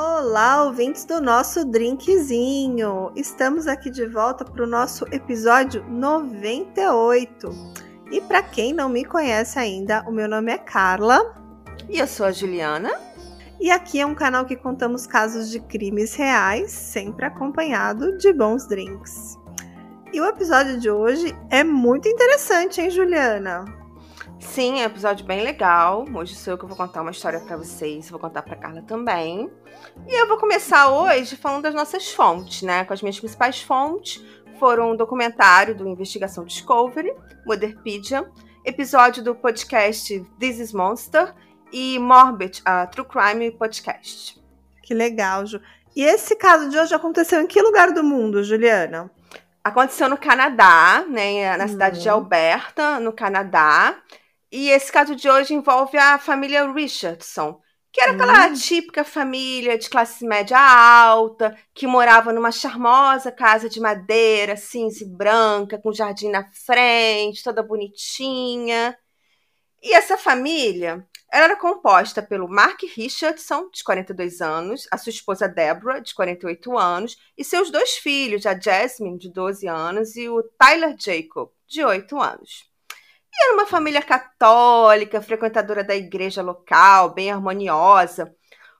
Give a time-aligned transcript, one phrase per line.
[0.00, 3.10] Olá, ouvintes do nosso drinkzinho!
[3.16, 7.50] Estamos aqui de volta para o nosso episódio 98.
[8.12, 11.34] E para quem não me conhece ainda, o meu nome é Carla.
[11.88, 12.92] E eu sou a Juliana.
[13.60, 18.68] E aqui é um canal que contamos casos de crimes reais, sempre acompanhado de bons
[18.68, 19.36] drinks.
[20.12, 23.64] E o episódio de hoje é muito interessante, hein, Juliana?
[24.40, 26.04] Sim, é um episódio bem legal.
[26.14, 29.50] Hoje sou eu que vou contar uma história para vocês, vou contar para Carla também.
[30.06, 32.84] E eu vou começar hoje falando das nossas fontes, né?
[32.84, 34.24] Com as minhas principais fontes
[34.58, 37.12] foram um documentário do Investigação Discovery,
[37.44, 38.30] Motherpedia,
[38.64, 41.34] episódio do podcast This is Monster
[41.72, 44.40] e Morbid, a True Crime Podcast.
[44.82, 45.60] Que legal, Ju.
[45.94, 49.10] E esse caso de hoje aconteceu em que lugar do mundo, Juliana?
[49.62, 52.14] Aconteceu no Canadá, né, na cidade de uhum.
[52.14, 53.96] Alberta, no Canadá.
[54.50, 57.60] E esse caso de hoje envolve a família Richardson,
[57.92, 58.54] que era aquela hum.
[58.54, 65.06] típica família de classe média alta, que morava numa charmosa casa de madeira, cinza e
[65.06, 68.96] branca, com jardim na frente, toda bonitinha.
[69.82, 76.00] E essa família era composta pelo Mark Richardson, de 42 anos, a sua esposa Deborah,
[76.00, 80.96] de 48 anos, e seus dois filhos, a Jasmine, de 12 anos, e o Tyler
[80.98, 82.68] Jacob, de 8 anos.
[83.40, 88.34] Era uma família católica, frequentadora da igreja local, bem harmoniosa.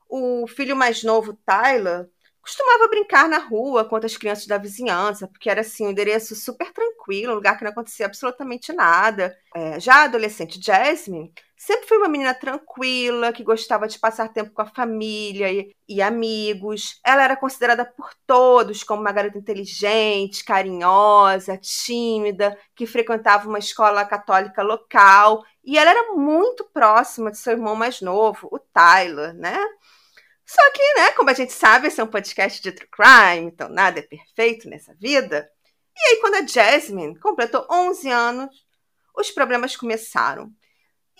[0.08, 2.08] O filho mais novo, Tyler,
[2.40, 6.72] costumava brincar na rua com outras crianças da vizinhança, porque era assim um endereço super
[6.72, 9.36] tranquilo, um lugar que não acontecia absolutamente nada.
[9.54, 14.52] É, já a adolescente Jasmine sempre foi uma menina tranquila, que gostava de passar tempo
[14.52, 17.00] com a família e, e amigos.
[17.04, 24.04] Ela era considerada por todos como uma garota inteligente, carinhosa, tímida, que frequentava uma escola
[24.04, 25.44] católica local.
[25.64, 29.58] E ela era muito próxima de seu irmão mais novo, o Tyler, né?
[30.46, 33.68] Só que, né, como a gente sabe, esse é um podcast de true crime, então
[33.68, 35.46] nada é perfeito nessa vida.
[35.94, 38.66] E aí, quando a Jasmine completou 11 anos,
[39.14, 40.50] os problemas começaram.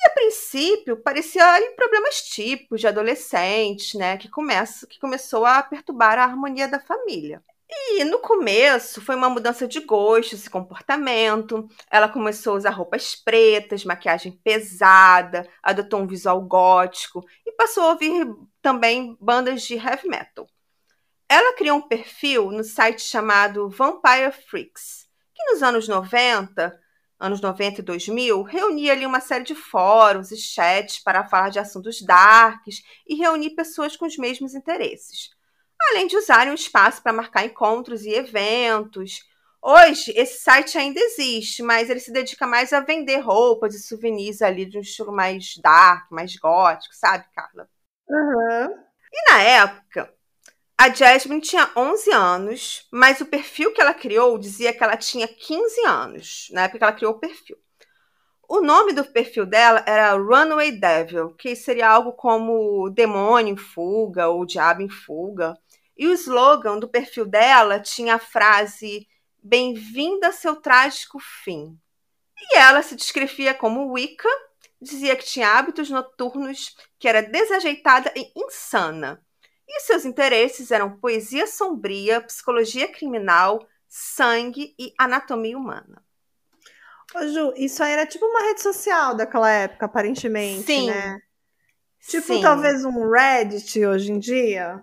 [0.01, 1.45] E a princípio parecia
[1.75, 7.43] problemas típicos de adolescentes, né, que começa, que começou a perturbar a harmonia da família.
[7.71, 11.69] E no começo foi uma mudança de gostos e comportamento.
[11.91, 17.91] Ela começou a usar roupas pretas, maquiagem pesada, adotou um visual gótico e passou a
[17.91, 18.27] ouvir
[18.63, 20.47] também bandas de heavy metal.
[21.29, 26.81] Ela criou um perfil no site chamado Vampire Freaks, que nos anos 90,
[27.19, 31.59] anos 90 e 2000, reunia ali uma série de fóruns e chats para falar de
[31.59, 35.37] assuntos darks e reunir pessoas com os mesmos interesses
[35.91, 39.27] além de usarem o espaço para marcar encontros e eventos.
[39.63, 44.41] Hoje, esse site ainda existe, mas ele se dedica mais a vender roupas e souvenirs
[44.41, 47.69] ali de um estilo mais dark, mais gótico, sabe, Carla?
[48.09, 48.75] Uhum.
[49.13, 50.15] E na época,
[50.81, 55.27] a Jasmine tinha 11 anos, mas o perfil que ela criou dizia que ela tinha
[55.27, 57.59] 15 anos, na época que ela criou o perfil.
[58.49, 64.29] O nome do perfil dela era Runaway Devil, que seria algo como demônio em fuga
[64.29, 65.59] ou diabo em fuga.
[65.97, 69.07] E o slogan do perfil dela tinha a frase
[69.43, 71.77] Bem-vinda a seu trágico fim.
[72.41, 74.29] E ela se descrevia como Wicca,
[74.81, 79.21] dizia que tinha hábitos noturnos, que era desajeitada e insana.
[79.69, 86.03] E seus interesses eram poesia sombria, psicologia criminal, sangue e anatomia humana.
[87.15, 90.91] Ô Ju, isso aí era tipo uma rede social daquela época, aparentemente, Sim.
[90.91, 91.19] né?
[92.01, 92.41] Tipo, Sim.
[92.41, 94.83] talvez um Reddit hoje em dia.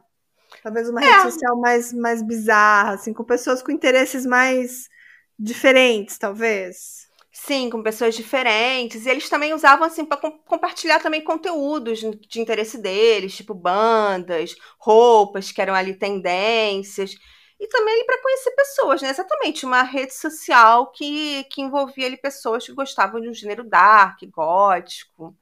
[0.62, 1.06] Talvez uma é.
[1.06, 4.90] rede social mais, mais bizarra, assim, com pessoas com interesses mais
[5.38, 7.05] diferentes, talvez.
[7.38, 9.06] Sim, com pessoas diferentes.
[9.06, 14.56] E eles também usavam assim para com compartilhar também conteúdos de interesse deles, tipo bandas,
[14.79, 17.13] roupas que eram ali tendências.
[17.59, 19.09] E também para conhecer pessoas, né?
[19.09, 24.19] Exatamente, uma rede social que, que envolvia ali pessoas que gostavam de um gênero dark,
[24.31, 25.35] gótico.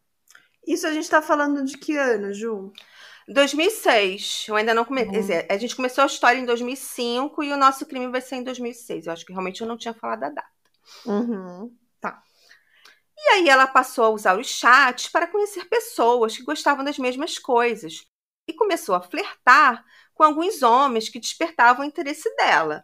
[0.65, 2.73] Isso a gente está falando de que ano, Ju?
[3.27, 4.45] 2006.
[4.49, 5.37] Eu ainda não comecei.
[5.41, 5.45] Uhum.
[5.47, 9.05] A gente começou a história em 2005 e o nosso crime vai ser em 2006.
[9.05, 10.47] Eu acho que realmente eu não tinha falado a data.
[11.05, 11.71] Uhum.
[13.25, 17.37] E aí ela passou a usar os chats para conhecer pessoas que gostavam das mesmas
[17.39, 18.05] coisas
[18.47, 19.83] e começou a flertar
[20.13, 22.83] com alguns homens que despertavam o interesse dela.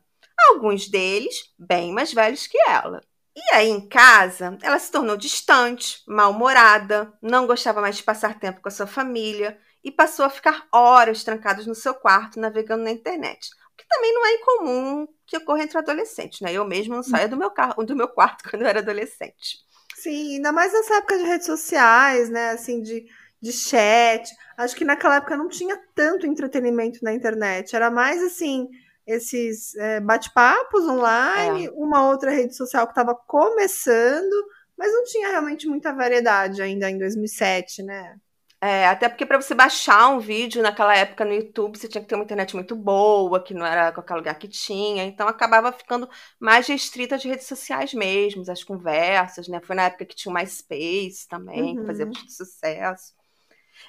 [0.50, 3.02] Alguns deles bem mais velhos que ela.
[3.36, 8.62] E aí, em casa, ela se tornou distante, mal-humorada, não gostava mais de passar tempo
[8.62, 12.92] com a sua família e passou a ficar horas trancados no seu quarto navegando na
[12.92, 13.50] internet.
[13.78, 16.52] Que também não é incomum que ocorra entre adolescentes, né?
[16.52, 19.60] Eu mesmo não saía do meu, carro, do meu quarto quando eu era adolescente.
[20.02, 22.52] Sim, ainda mais nessa época de redes sociais, né?
[22.52, 23.06] Assim, de,
[23.42, 24.30] de chat.
[24.58, 27.76] Acho que naquela época não tinha tanto entretenimento na internet.
[27.76, 28.70] Era mais assim,
[29.06, 31.72] esses é, bate-papos online, é.
[31.72, 34.46] uma outra rede social que estava começando,
[34.78, 38.16] mas não tinha realmente muita variedade ainda em 2007, né?
[38.62, 42.10] É, até porque para você baixar um vídeo naquela época no YouTube, você tinha que
[42.10, 46.10] ter uma internet muito boa, que não era qualquer lugar que tinha, então acabava ficando
[46.38, 49.62] mais restrita de redes sociais mesmo, as conversas, né?
[49.64, 51.82] Foi na época que tinha o MySpace também, uhum.
[51.82, 53.14] que fazia muito sucesso.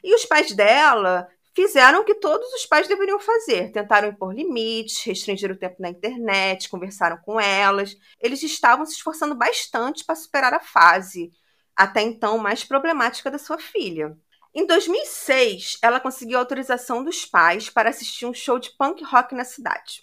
[0.05, 3.73] E os pais dela fizeram o que todos os pais deveriam fazer.
[3.73, 7.97] Tentaram impor limites, restringir o tempo na internet, conversaram com elas.
[8.21, 11.33] Eles estavam se esforçando bastante para superar a fase,
[11.77, 14.17] até então mais problemática da sua filha.
[14.53, 19.45] Em 2006, ela conseguiu autorização dos pais para assistir um show de punk rock na
[19.45, 20.03] cidade.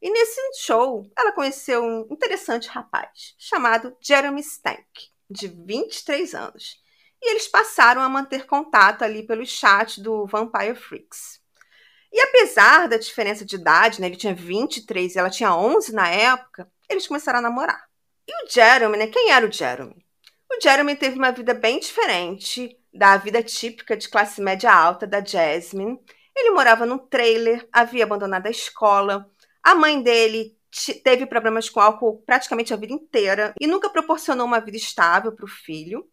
[0.00, 6.80] E nesse show, ela conheceu um interessante rapaz chamado Jeremy Stank, de 23 anos.
[7.20, 11.40] E eles passaram a manter contato ali pelo chat do Vampire Freaks.
[12.10, 16.08] E apesar da diferença de idade, né, ele tinha 23 e ela tinha 11 na
[16.08, 17.86] época, eles começaram a namorar.
[18.26, 20.04] E o Jeremy, né, quem era o Jeremy?
[20.50, 25.24] O Jeremy teve uma vida bem diferente da vida típica de classe média alta da
[25.24, 25.98] Jasmine.
[26.36, 29.30] Ele morava num trailer, havia abandonado a escola.
[29.62, 30.56] A mãe dele
[31.04, 35.44] teve problemas com álcool praticamente a vida inteira e nunca proporcionou uma vida estável para
[35.44, 36.08] o filho.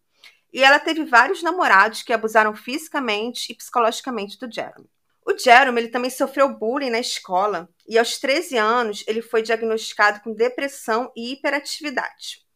[0.51, 4.89] E ela teve vários namorados que abusaram fisicamente e psicologicamente do Jeremy.
[5.25, 10.21] O Jeremy ele também sofreu bullying na escola e aos 13 anos ele foi diagnosticado
[10.21, 12.48] com depressão e hiperatividade.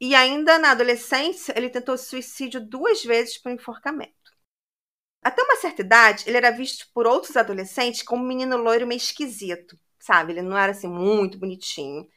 [0.00, 4.14] E ainda na adolescência, ele tentou suicídio duas vezes por enforcamento.
[5.22, 8.98] Até uma certa idade, ele era visto por outros adolescentes como um menino loiro meio
[8.98, 10.32] esquisito, sabe?
[10.32, 12.08] Ele não era assim muito bonitinho.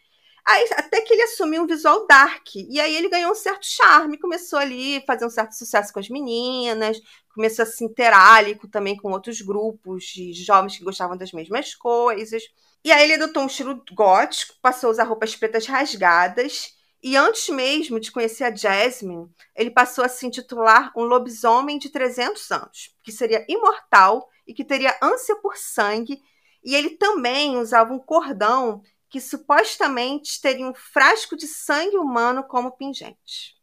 [0.45, 2.56] Aí, até que ele assumiu um visual dark.
[2.56, 6.00] E aí ele ganhou um certo charme, começou ali a fazer um certo sucesso com
[6.00, 7.00] as meninas,
[7.33, 11.75] começou a se interar ali também com outros grupos de jovens que gostavam das mesmas
[11.75, 12.44] coisas.
[12.83, 17.50] E aí ele adotou um estilo gótico, passou a usar roupas pretas rasgadas e antes
[17.50, 22.95] mesmo de conhecer a Jasmine, ele passou a se intitular um lobisomem de 300 anos,
[23.03, 26.21] que seria imortal e que teria ânsia por sangue.
[26.63, 32.77] E ele também usava um cordão que supostamente teria um frasco de sangue humano como
[32.77, 33.57] pingente.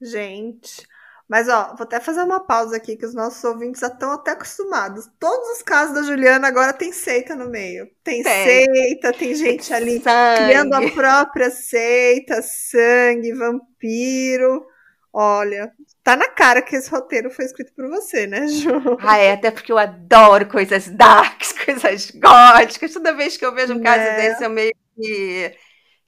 [0.00, 0.86] Gente,
[1.28, 4.30] mas, ó, vou até fazer uma pausa aqui, que os nossos ouvintes já estão até
[4.30, 5.10] acostumados.
[5.20, 7.86] Todos os casos da Juliana agora tem seita no meio.
[8.02, 8.44] Tem, tem.
[8.44, 10.44] seita, tem gente ali sangue.
[10.44, 14.64] criando a própria seita, sangue, vampiro.
[15.12, 15.70] Olha,
[16.02, 18.96] tá na cara que esse roteiro foi escrito por você, né, Ju?
[19.02, 22.94] Ah, é, até porque eu adoro coisas darks, coisas góticas.
[22.94, 24.16] Toda vez que eu vejo um caso né?
[24.16, 25.54] desse, eu meio que,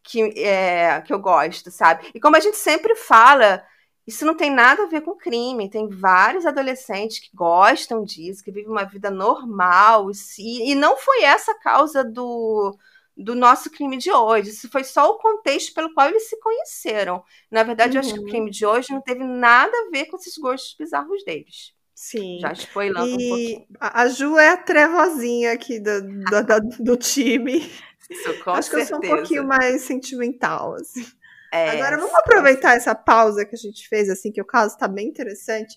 [0.02, 2.08] que, é, que eu gosto, sabe?
[2.14, 3.62] E como a gente sempre fala
[4.06, 5.70] isso não tem nada a ver com crime.
[5.70, 10.10] Tem vários adolescentes que gostam disso, que vivem uma vida normal.
[10.38, 12.76] E, e não foi essa a causa do,
[13.16, 14.50] do nosso crime de hoje.
[14.50, 17.22] Isso foi só o contexto pelo qual eles se conheceram.
[17.50, 18.02] Na verdade, uhum.
[18.02, 18.28] eu acho que o uhum.
[18.28, 21.72] crime de hoje não teve nada a ver com esses gostos bizarros deles.
[21.94, 22.38] Sim.
[22.40, 23.66] Já spoilando e um pouquinho.
[23.78, 27.70] A Ju é a trevozinha aqui do, do, do time.
[28.08, 28.70] Isso, com acho certeza.
[28.70, 31.06] que eu sou um pouquinho mais sentimental, assim.
[31.52, 34.86] É, Agora vamos aproveitar essa pausa que a gente fez, assim, que o caso está
[34.86, 35.76] bem interessante,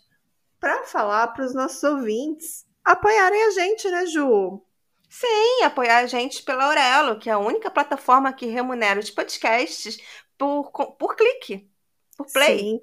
[0.59, 4.61] para falar para os nossos ouvintes apoiarem a gente, né, Ju?
[5.09, 9.97] Sim, apoiar a gente pela Aurelo, que é a única plataforma que remunera os podcasts
[10.37, 11.69] por, por clique,
[12.17, 12.59] por play.
[12.59, 12.81] Sim,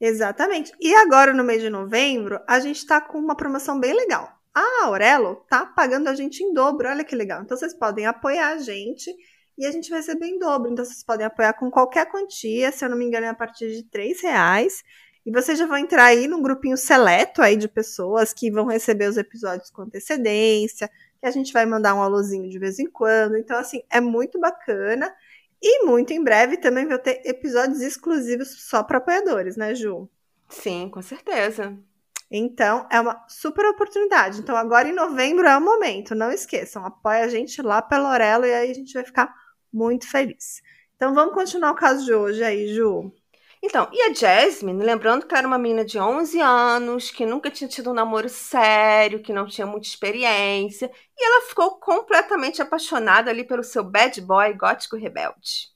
[0.00, 0.72] exatamente.
[0.80, 4.28] E agora, no mês de novembro, a gente está com uma promoção bem legal.
[4.52, 7.42] A Aurelo tá pagando a gente em dobro, olha que legal.
[7.42, 9.14] Então vocês podem apoiar a gente
[9.60, 10.72] e a gente vai receber em dobro.
[10.72, 13.70] Então vocês podem apoiar com qualquer quantia, se eu não me engano, é a partir
[13.70, 14.82] de três reais.
[15.24, 19.06] E vocês já vão entrar aí num grupinho seleto aí de pessoas que vão receber
[19.06, 20.88] os episódios com antecedência,
[21.20, 23.36] que a gente vai mandar um alôzinho de vez em quando.
[23.36, 25.14] Então, assim, é muito bacana.
[25.62, 30.08] E muito em breve também vai ter episódios exclusivos só para apoiadores, né, Ju?
[30.48, 31.76] Sim, com certeza.
[32.30, 34.40] Então, é uma super oportunidade.
[34.40, 36.14] Então, agora em novembro é o momento.
[36.14, 39.34] Não esqueçam, apoia a gente lá pela Orelo e aí a gente vai ficar
[39.72, 40.62] muito feliz.
[40.96, 43.12] Então vamos continuar o caso de hoje aí, Ju.
[43.62, 47.68] Então, e a Jasmine, lembrando que era uma menina de 11 anos, que nunca tinha
[47.68, 53.44] tido um namoro sério, que não tinha muita experiência, e ela ficou completamente apaixonada ali
[53.44, 55.68] pelo seu bad boy gótico rebelde.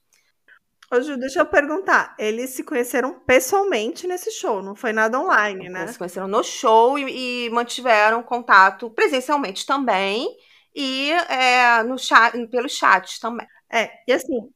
[0.91, 2.15] Ô, Ju, deixa eu perguntar.
[2.17, 5.81] Eles se conheceram pessoalmente nesse show, não foi nada online, né?
[5.81, 10.27] Eles se conheceram no show e, e mantiveram contato presencialmente também
[10.75, 13.47] e é, no chat, pelo chat também.
[13.71, 14.49] É, e assim,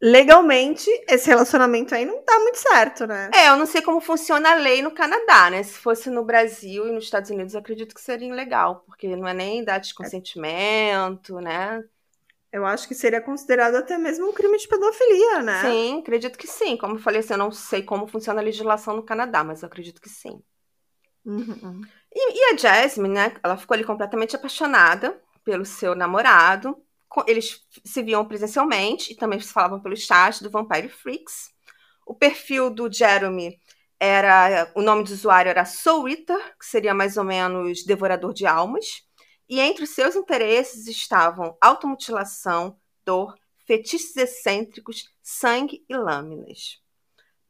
[0.00, 3.30] legalmente, esse relacionamento aí não tá muito certo, né?
[3.34, 5.62] É, eu não sei como funciona a lei no Canadá, né?
[5.62, 9.28] Se fosse no Brasil e nos Estados Unidos, eu acredito que seria legal, porque não
[9.28, 11.82] é nem idade de consentimento, né?
[12.52, 15.62] Eu acho que seria considerado até mesmo um crime de pedofilia, né?
[15.62, 16.76] Sim, acredito que sim.
[16.76, 19.68] Como eu falei, assim, eu não sei como funciona a legislação no Canadá, mas eu
[19.68, 20.42] acredito que sim.
[21.24, 21.82] Uhum.
[22.12, 23.36] E, e, a Jasmine, né?
[23.42, 26.76] Ela ficou ali completamente apaixonada pelo seu namorado.
[27.26, 31.50] Eles se viam presencialmente e também se falavam pelo chat do Vampire Freaks.
[32.06, 33.58] O perfil do Jeremy
[33.98, 34.70] era.
[34.74, 39.02] O nome do usuário era Soul Eater, que seria mais ou menos devorador de almas.
[39.48, 43.34] E entre os seus interesses estavam automutilação, dor,
[43.66, 46.78] fetiches excêntricos, sangue e lâminas.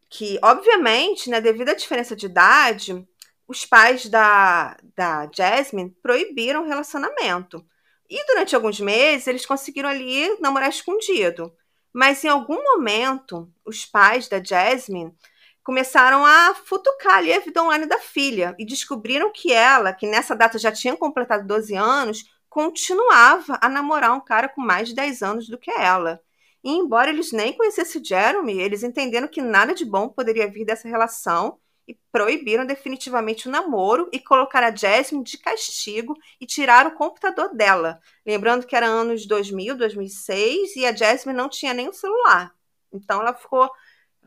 [0.09, 3.07] Que, obviamente, né, devido à diferença de idade,
[3.47, 7.64] os pais da, da Jasmine proibiram o relacionamento.
[8.11, 11.55] E durante alguns meses eles conseguiram ali namorar escondido.
[11.93, 15.14] Mas em algum momento, os pais da Jasmine
[15.62, 20.35] começaram a futucar ali a vida online da filha e descobriram que ela, que nessa
[20.35, 25.23] data já tinha completado 12 anos, continuava a namorar um cara com mais de 10
[25.23, 26.21] anos do que ela.
[26.64, 30.88] E embora eles nem conhecessem Jeremy, eles entenderam que nada de bom poderia vir dessa
[30.88, 31.59] relação
[31.91, 37.53] e proibiram definitivamente o namoro e colocaram a Jasmine de castigo e tiraram o computador
[37.53, 38.01] dela.
[38.25, 42.55] Lembrando que era anos 2000, 2006 e a Jasmine não tinha nem um celular.
[42.93, 43.69] Então ela ficou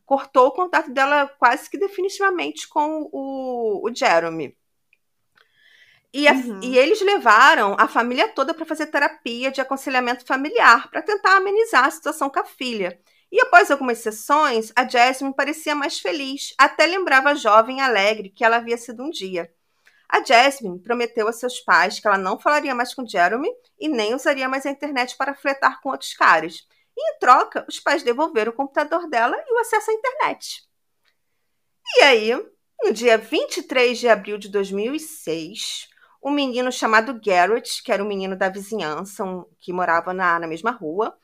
[0.05, 4.53] cortou o contato dela quase que definitivamente com o, o Jeremy.
[6.13, 6.59] E, a, uhum.
[6.61, 11.85] e, eles levaram a família toda para fazer terapia de aconselhamento familiar para tentar amenizar
[11.85, 12.99] a situação com a filha.
[13.33, 18.45] E após algumas sessões, a Jasmine parecia mais feliz, até lembrava a jovem alegre que
[18.45, 19.51] ela havia sido um dia.
[20.07, 23.49] A Jasmine prometeu a seus pais que ela não falaria mais com Jeremy
[23.79, 26.67] e nem usaria mais a internet para fletar com outros caras.
[26.95, 30.69] E, em troca, os pais devolveram o computador dela e o acesso à internet.
[31.97, 32.33] E aí,
[32.83, 35.89] no dia 23 de abril de 2006,
[36.23, 40.45] um menino chamado Garrett, que era um menino da vizinhança, um, que morava na, na
[40.45, 41.17] mesma rua,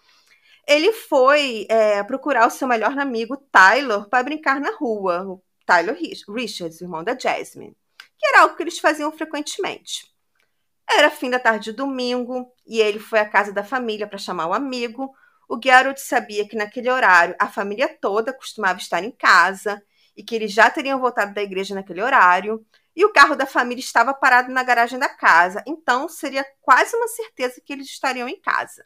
[0.69, 5.97] ele foi é, procurar o seu melhor amigo Tyler para brincar na rua, o Tyler
[6.29, 7.75] Richards, irmão da Jasmine,
[8.15, 10.13] que era algo que eles faziam frequentemente.
[10.87, 14.45] Era fim da tarde de domingo e ele foi à casa da família para chamar
[14.45, 15.11] o amigo.
[15.49, 19.81] O Geralt sabia que naquele horário a família toda costumava estar em casa
[20.15, 22.63] e que eles já teriam voltado da igreja naquele horário.
[22.95, 27.07] E o carro da família estava parado na garagem da casa, então seria quase uma
[27.07, 28.85] certeza que eles estariam em casa.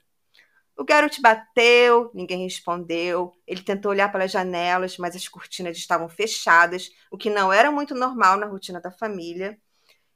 [0.75, 3.31] O garoto bateu, ninguém respondeu.
[3.45, 7.93] Ele tentou olhar pelas janelas, mas as cortinas estavam fechadas, o que não era muito
[7.93, 9.59] normal na rotina da família.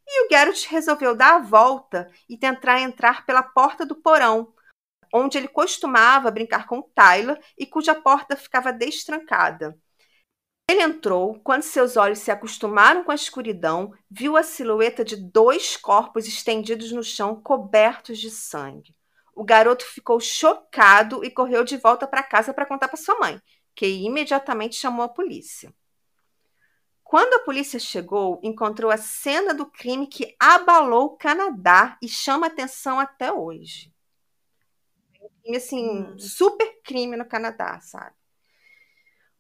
[0.08, 4.54] E o Garrett resolveu dar a volta e tentar entrar pela porta do porão,
[5.14, 9.78] onde ele costumava brincar com Tyler e cuja porta ficava destrancada.
[10.70, 15.78] Ele entrou, quando seus olhos se acostumaram com a escuridão, viu a silhueta de dois
[15.78, 18.97] corpos estendidos no chão, cobertos de sangue.
[19.38, 23.40] O garoto ficou chocado e correu de volta para casa para contar para sua mãe,
[23.76, 25.72] que imediatamente chamou a polícia.
[27.04, 32.48] Quando a polícia chegou, encontrou a cena do crime que abalou o Canadá e chama
[32.48, 33.94] atenção até hoje.
[35.56, 36.18] Assim, hum.
[36.18, 38.16] super crime no Canadá, sabe?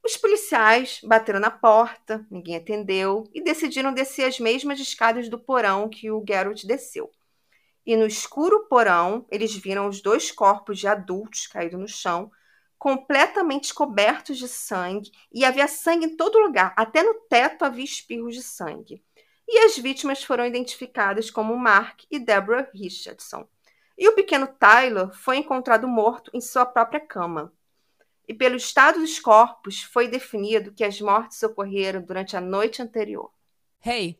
[0.06, 5.90] Os policiais bateram na porta, ninguém atendeu e decidiram descer as mesmas escadas do porão
[5.90, 7.12] que o Garrett desceu
[7.88, 12.30] e no escuro porão eles viram os dois corpos de adultos caídos no chão,
[12.78, 18.36] completamente cobertos de sangue, e havia sangue em todo lugar, até no teto havia espirros
[18.36, 19.02] de sangue.
[19.48, 23.48] E as vítimas foram identificadas como Mark e Deborah Richardson.
[23.98, 27.54] E o pequeno Tyler foi encontrado morto em sua própria cama.
[28.28, 33.32] E pelo estado dos corpos foi definido que as mortes ocorreram durante a noite anterior.
[33.84, 34.20] Hey,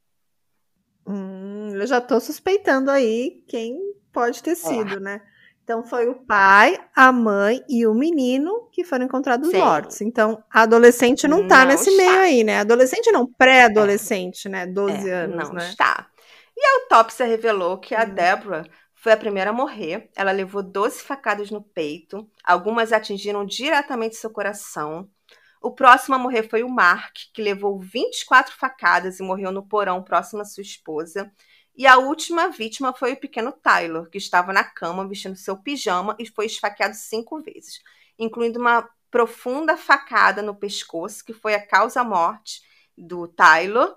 [1.11, 3.77] Hum, eu já tô suspeitando aí quem
[4.13, 5.21] pode ter sido, né?
[5.63, 9.57] Então foi o pai, a mãe e o menino que foram encontrados Sim.
[9.57, 10.01] mortos.
[10.01, 12.03] Então a adolescente não tá não nesse está.
[12.03, 12.59] meio aí, né?
[12.59, 14.51] Adolescente não, pré-adolescente, é.
[14.51, 14.65] né?
[14.67, 15.69] 12 é, anos, não né?
[15.69, 16.07] está.
[16.57, 18.13] E a autópsia revelou que a hum.
[18.13, 18.65] Deborah
[18.95, 20.09] foi a primeira a morrer.
[20.15, 25.09] Ela levou 12 facadas no peito, algumas atingiram diretamente seu coração.
[25.61, 30.01] O próximo a morrer foi o Mark, que levou 24 facadas e morreu no porão
[30.01, 31.31] próximo à sua esposa.
[31.75, 36.15] E a última vítima foi o pequeno Tyler, que estava na cama vestindo seu pijama
[36.17, 37.79] e foi esfaqueado cinco vezes,
[38.17, 42.61] incluindo uma profunda facada no pescoço, que foi a causa-morte
[42.97, 43.93] do Tyler,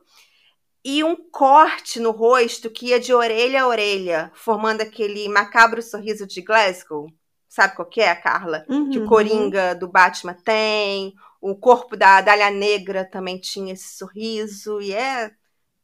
[0.85, 6.26] e um corte no rosto que ia de orelha a orelha, formando aquele macabro sorriso
[6.26, 7.11] de Glasgow.
[7.49, 8.66] Sabe qual que é, Carla?
[8.68, 8.90] Uhum.
[8.90, 11.14] Que o Coringa do Batman tem,
[11.51, 15.31] o corpo da Dália Negra também tinha esse sorriso, e é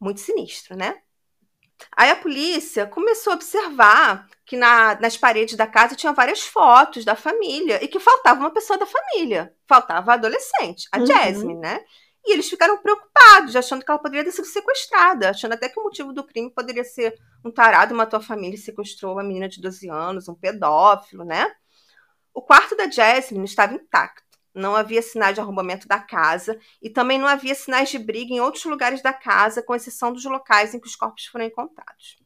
[0.01, 1.03] muito sinistro, né?
[1.97, 7.05] Aí a polícia começou a observar que na, nas paredes da casa tinha várias fotos
[7.05, 9.55] da família e que faltava uma pessoa da família.
[9.69, 11.07] Faltava a adolescente, a Uhum.
[11.07, 11.81] Jasmine, né?
[12.25, 15.83] E eles ficaram preocupados, achando que ela poderia ter sido sequestrada, achando até que o
[15.83, 17.15] motivo do crime poderia ser
[17.45, 21.51] um tarado matou a família e sequestrou uma menina de 12 anos, um pedófilo, né?
[22.35, 24.30] O quarto da Jasmine estava intacto.
[24.55, 28.41] Não havia sinais de arrombamento da casa e também não havia sinais de briga em
[28.41, 32.19] outros lugares da casa, com exceção dos locais em que os corpos foram encontrados.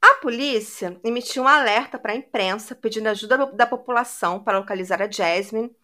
[0.00, 5.10] A polícia emitiu um alerta para a imprensa pedindo ajuda da população para localizar a
[5.10, 5.74] Jasmine,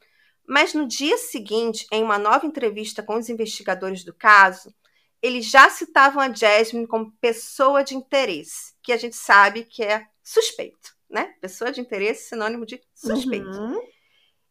[0.47, 4.75] mas no dia seguinte, em uma nova entrevista com os investigadores do caso,
[5.23, 10.07] eles já citavam a Jasmine como pessoa de interesse, que a gente sabe que é
[10.23, 11.35] suspeito, né?
[11.41, 13.49] Pessoa de interesse sinônimo de suspeito.
[13.49, 13.81] Uhum.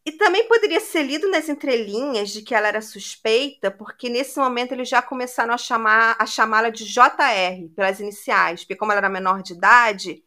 [0.06, 4.74] E também poderia ser lido nas entrelinhas de que ela era suspeita, porque nesse momento
[4.74, 9.10] eles já começaram a chamar a chamá-la de JR, pelas iniciais, porque como ela era
[9.10, 10.24] menor de idade,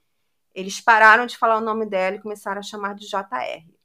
[0.55, 3.77] eles pararam de falar o nome dela e começaram a chamar de JR.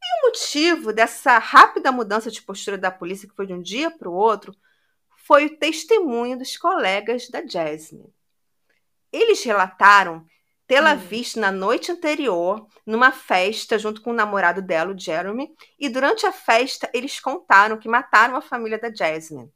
[0.00, 3.90] E o motivo dessa rápida mudança de postura da polícia, que foi de um dia
[3.90, 4.52] para o outro,
[5.24, 8.12] foi o testemunho dos colegas da Jasmine.
[9.12, 10.26] Eles relataram
[10.68, 10.98] tê-la Hum.
[10.98, 16.26] visto na noite anterior numa festa junto com o namorado dela, o Jeremy, e durante
[16.26, 19.50] a festa eles contaram que mataram a família da Jasmine.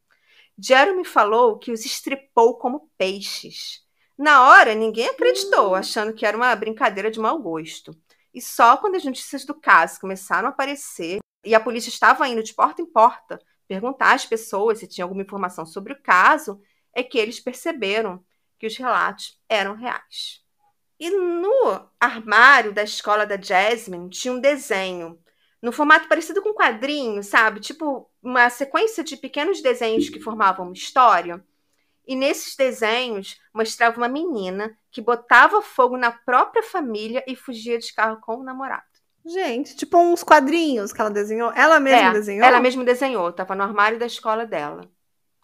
[0.59, 3.83] Jeremy falou que os estripou como peixes.
[4.19, 7.97] Na hora, ninguém acreditou, achando que era uma brincadeira de mau gosto.
[8.35, 12.43] E só quando as notícias do caso começaram a aparecer e a polícia estava indo
[12.43, 16.61] de porta em porta perguntar às pessoas se tinha alguma informação sobre o caso,
[16.95, 18.23] é que eles perceberam
[18.59, 20.42] que os relatos eram reais.
[21.03, 25.19] E no armário da escola da Jasmine tinha um desenho,
[25.61, 27.59] no formato parecido com um quadrinho, sabe?
[27.59, 31.45] Tipo uma sequência de pequenos desenhos que formavam uma história.
[32.07, 37.93] E nesses desenhos mostrava uma menina que botava fogo na própria família e fugia de
[37.93, 38.85] carro com o namorado.
[39.27, 41.53] Gente, tipo uns quadrinhos que ela desenhou.
[41.53, 42.47] Ela mesma É, desenhou?
[42.47, 44.89] Ela mesma desenhou, tava no armário da escola dela.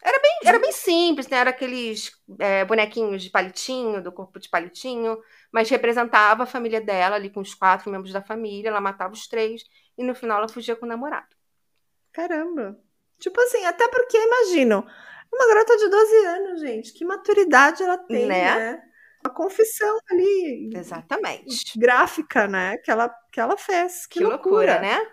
[0.03, 1.39] Era bem, era bem simples, né?
[1.39, 5.19] Era aqueles é, bonequinhos de palitinho, do corpo de palitinho,
[5.53, 8.69] mas representava a família dela ali com os quatro membros da família.
[8.69, 9.63] Ela matava os três
[9.97, 11.35] e no final ela fugia com o namorado.
[12.13, 12.79] Caramba.
[13.19, 14.87] Tipo assim, até porque, imagino,
[15.33, 18.55] uma garota de 12 anos, gente, que maturidade ela tem, Né?
[18.55, 18.83] né?
[19.25, 21.77] Uma confissão ali Exatamente.
[21.77, 22.79] gráfica, né?
[22.79, 24.07] Que ela, que ela fez.
[24.07, 25.05] Que, Que loucura, né?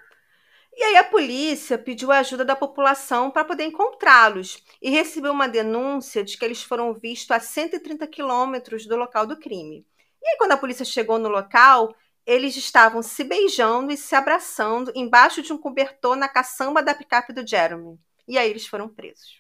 [0.75, 5.47] E aí a polícia pediu a ajuda da população para poder encontrá-los e recebeu uma
[5.47, 9.85] denúncia de que eles foram vistos a 130 quilômetros do local do crime.
[10.21, 14.91] E aí quando a polícia chegou no local, eles estavam se beijando e se abraçando
[14.95, 17.97] embaixo de um cobertor na caçamba da picape do Jeremy.
[18.27, 19.39] E aí eles foram presos.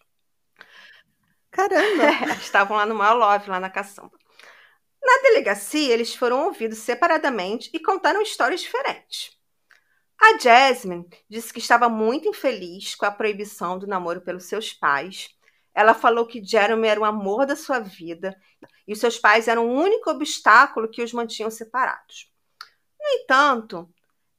[1.51, 2.35] Caramba.
[2.39, 4.11] Estavam lá no maior love, lá na caçamba.
[5.01, 9.34] Na delegacia, eles foram ouvidos separadamente e contaram histórias diferentes.
[10.19, 15.29] A Jasmine disse que estava muito infeliz com a proibição do namoro pelos seus pais.
[15.73, 18.35] Ela falou que Jeremy era o amor da sua vida
[18.87, 22.31] e os seus pais eram o único obstáculo que os mantinham separados.
[22.99, 23.87] No entanto,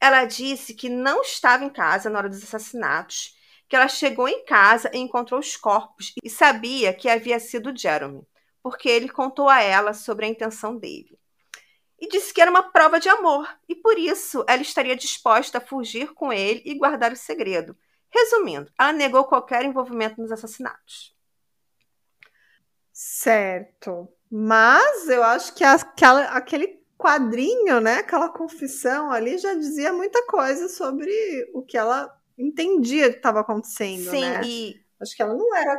[0.00, 3.36] ela disse que não estava em casa na hora dos assassinatos,
[3.68, 8.26] que ela chegou em casa e encontrou os corpos e sabia que havia sido Jeremy,
[8.62, 11.18] porque ele contou a ela sobre a intenção dele.
[11.98, 15.60] E disse que era uma prova de amor, e por isso ela estaria disposta a
[15.60, 17.76] fugir com ele e guardar o segredo.
[18.10, 21.14] Resumindo, ela negou qualquer envolvimento nos assassinatos.
[22.92, 24.08] Certo.
[24.30, 27.96] Mas eu acho que aquela, aquele quadrinho, né?
[27.98, 31.10] Aquela confissão ali já dizia muita coisa sobre
[31.54, 34.40] o que ela entendia que estava acontecendo, Sim, né?
[34.44, 35.78] e, Acho que ela não era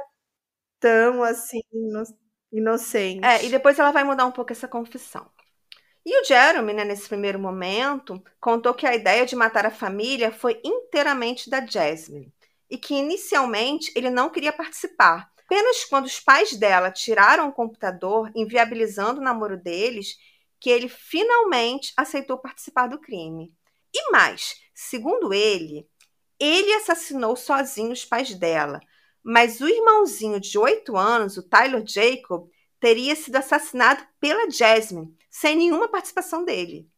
[0.80, 2.04] tão assim ino-
[2.52, 3.26] inocente.
[3.26, 5.30] é, e depois ela vai mudar um pouco essa confissão.
[6.10, 10.32] E o Jeremy, né, nesse primeiro momento, contou que a ideia de matar a família
[10.32, 12.34] foi inteiramente da Jasmine
[12.70, 15.30] e que inicialmente ele não queria participar.
[15.44, 20.16] Apenas quando os pais dela tiraram o computador, inviabilizando o namoro deles,
[20.62, 23.54] que ele finalmente aceitou participar do crime.
[23.94, 25.90] E mais, segundo ele,
[26.40, 28.80] ele assassinou sozinho os pais dela,
[29.22, 35.56] mas o irmãozinho de 8 anos, o Tyler Jacob, teria sido assassinado pela Jasmine, sem
[35.56, 36.90] nenhuma participação dele.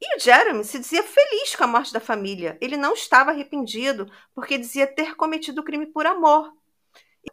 [0.00, 2.56] E o Jeremy se dizia feliz com a morte da família.
[2.60, 6.52] Ele não estava arrependido, porque dizia ter cometido o crime por amor.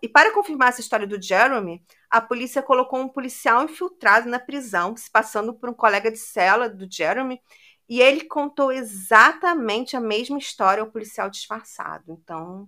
[0.01, 4.97] E para confirmar essa história do Jeremy, a polícia colocou um policial infiltrado na prisão,
[4.97, 7.39] se passando por um colega de cela do Jeremy,
[7.87, 12.11] e ele contou exatamente a mesma história ao policial disfarçado.
[12.11, 12.67] Então,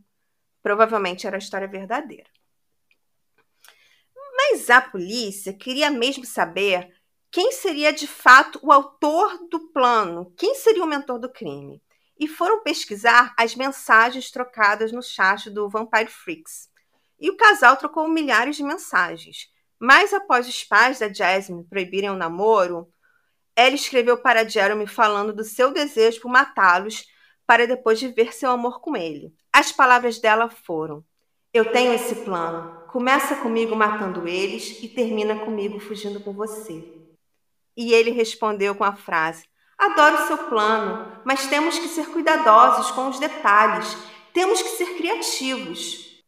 [0.61, 2.29] provavelmente era a história verdadeira.
[4.37, 6.93] Mas a polícia queria mesmo saber
[7.31, 11.81] quem seria de fato o autor do plano, quem seria o mentor do crime.
[12.19, 16.69] E foram pesquisar as mensagens trocadas no chat do Vampire Freaks.
[17.19, 19.49] E o casal trocou milhares de mensagens.
[19.79, 22.87] Mas após os pais da Jasmine proibirem o namoro,
[23.55, 27.05] ela escreveu para Jeremy falando do seu desejo por matá-los
[27.45, 29.33] para depois viver seu amor com ele.
[29.51, 31.03] As palavras dela foram:
[31.51, 32.76] Eu tenho esse plano.
[32.87, 36.83] Começa comigo matando eles e termina comigo fugindo com você.
[37.75, 39.45] E ele respondeu com a frase:
[39.77, 43.95] Adoro seu plano, mas temos que ser cuidadosos com os detalhes,
[44.33, 46.23] temos que ser criativos.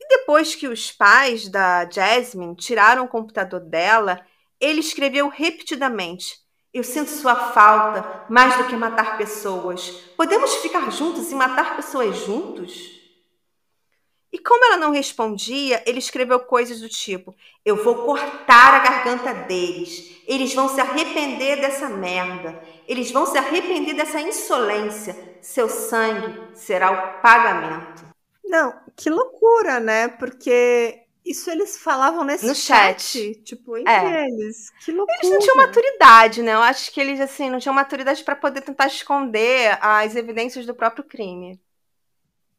[0.00, 4.24] E depois que os pais da Jasmine tiraram o computador dela,
[4.58, 6.38] ele escreveu repetidamente:
[6.72, 9.90] Eu sinto sua falta mais do que matar pessoas.
[10.16, 12.95] Podemos ficar juntos e matar pessoas juntos?
[14.36, 19.32] E como ela não respondia, ele escreveu coisas do tipo: Eu vou cortar a garganta
[19.32, 20.14] deles.
[20.26, 22.62] Eles vão se arrepender dessa merda.
[22.86, 25.16] Eles vão se arrepender dessa insolência.
[25.40, 28.04] Seu sangue será o pagamento.
[28.44, 30.08] Não, que loucura, né?
[30.08, 33.42] Porque isso eles falavam nesse no chat, chat.
[33.42, 34.26] tipo, entre É.
[34.26, 34.70] eles.
[34.84, 35.16] Que loucura.
[35.22, 36.52] Eles não tinham maturidade, né?
[36.52, 40.74] Eu acho que eles assim não tinham maturidade para poder tentar esconder as evidências do
[40.74, 41.58] próprio crime.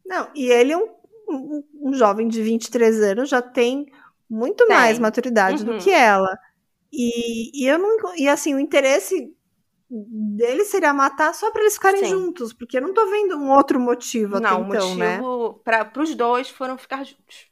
[0.03, 0.87] Não, e ele é um,
[1.27, 3.85] um, um jovem de 23 anos, já tem
[4.29, 4.75] muito Tem.
[4.75, 5.77] mais maturidade Uhum.
[5.77, 6.37] do que ela.
[6.91, 8.15] E, e eu não.
[8.15, 9.33] E assim, o interesse
[9.89, 12.09] dele seria matar só pra eles ficarem Sim.
[12.09, 15.17] juntos, porque eu não tô vendo um outro motivo Não, o então, né?
[15.17, 17.47] motivo para os dois foram ficar juntos.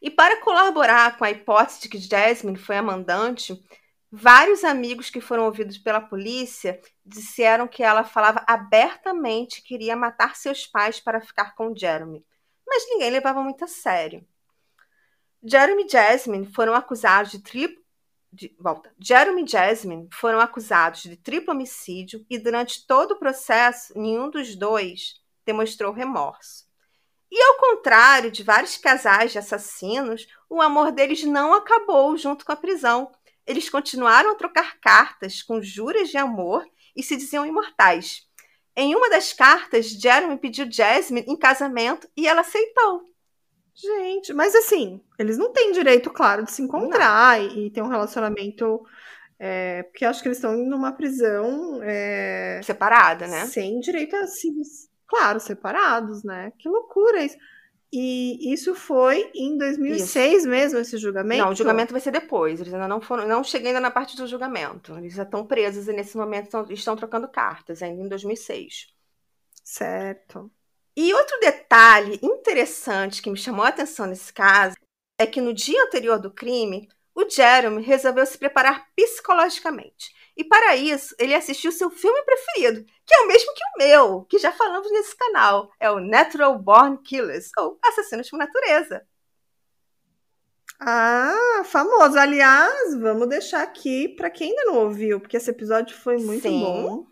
[0.00, 3.58] E para colaborar com a hipótese de que Jasmine foi a mandante,
[4.12, 10.36] vários amigos que foram ouvidos pela polícia disseram que ela falava abertamente que queria matar
[10.36, 12.24] seus pais para ficar com Jeremy.
[12.66, 14.26] Mas ninguém levava muito a sério.
[15.42, 17.84] Jeremy e Jasmine foram acusados de triplo.
[18.32, 18.92] De, volta.
[18.98, 24.56] Jeremy e Jasmine foram acusados de triplo homicídio e durante todo o processo, nenhum dos
[24.56, 26.66] dois demonstrou remorso.
[27.30, 32.52] E ao contrário de vários casais de assassinos, o amor deles não acabou junto com
[32.52, 33.10] a prisão.
[33.46, 38.25] Eles continuaram a trocar cartas com juras de amor e se diziam imortais.
[38.76, 43.04] Em uma das cartas, Jeremy pediu Jasmine em casamento e ela aceitou.
[43.74, 47.88] Gente, mas assim, eles não têm direito, claro, de se encontrar e, e ter um
[47.88, 48.84] relacionamento.
[49.38, 53.46] é, porque acho que eles estão numa prisão é, Separada, né?
[53.46, 54.50] sem direito a se.
[55.06, 56.52] Claro, separados, né?
[56.58, 57.36] Que loucura isso.
[57.98, 61.42] E isso foi em 2006 mesmo, esse julgamento?
[61.42, 62.60] Não, o julgamento vai ser depois.
[62.60, 63.26] Eles ainda não foram.
[63.26, 64.94] Não cheguei ainda na parte do julgamento.
[64.98, 68.88] Eles já estão presos e nesse momento estão, estão trocando cartas, ainda em 2006.
[69.64, 70.50] Certo.
[70.94, 74.76] E outro detalhe interessante que me chamou a atenção nesse caso
[75.18, 80.14] é que no dia anterior do crime, o Jeremy resolveu se preparar psicologicamente.
[80.36, 84.24] E para isso, ele assistiu seu filme preferido, que é o mesmo que o meu,
[84.24, 85.72] que já falamos nesse canal.
[85.80, 89.06] É o Natural Born Killers, ou Assassinos por Natureza.
[90.78, 92.18] Ah, famoso.
[92.18, 96.60] Aliás, vamos deixar aqui para quem ainda não ouviu, porque esse episódio foi muito Sim.
[96.60, 97.06] bom.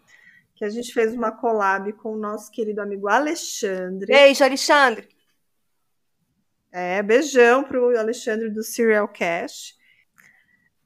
[0.55, 4.07] Que a gente fez uma collab com o nosso querido amigo Alexandre.
[4.07, 5.09] Beijo, Alexandre!
[6.71, 9.74] É, beijão pro Alexandre do Serial Cash.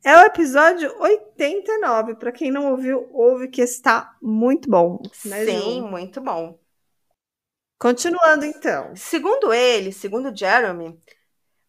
[0.04, 2.14] É o episódio 89.
[2.14, 5.02] Para quem não ouviu, ouve que está muito bom.
[5.24, 5.86] Né, Sim, Ju?
[5.86, 6.58] muito bom.
[7.78, 8.94] Continuando então.
[8.96, 11.00] Segundo ele, segundo Jeremy,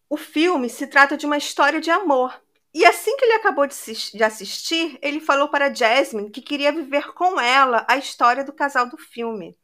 [0.08, 2.40] o filme se trata de uma história de amor.
[2.72, 3.74] E assim que ele acabou de,
[4.12, 8.88] de assistir, ele falou para Jasmine que queria viver com ela a história do casal
[8.88, 9.56] do filme.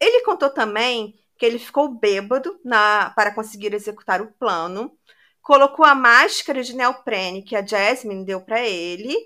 [0.00, 4.97] Ele contou também que ele ficou bêbado na- para conseguir executar o plano,
[5.48, 9.16] colocou a máscara de neoprene que a Jasmine deu para ele.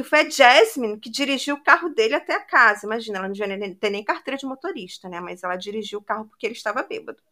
[0.00, 2.84] E foi a Jasmine que dirigiu o carro dele até a casa.
[2.86, 5.18] Imagina, ela não devia nem- ter nem carteira de motorista, né?
[5.20, 7.22] Mas ela dirigiu o carro porque ele estava bêbado.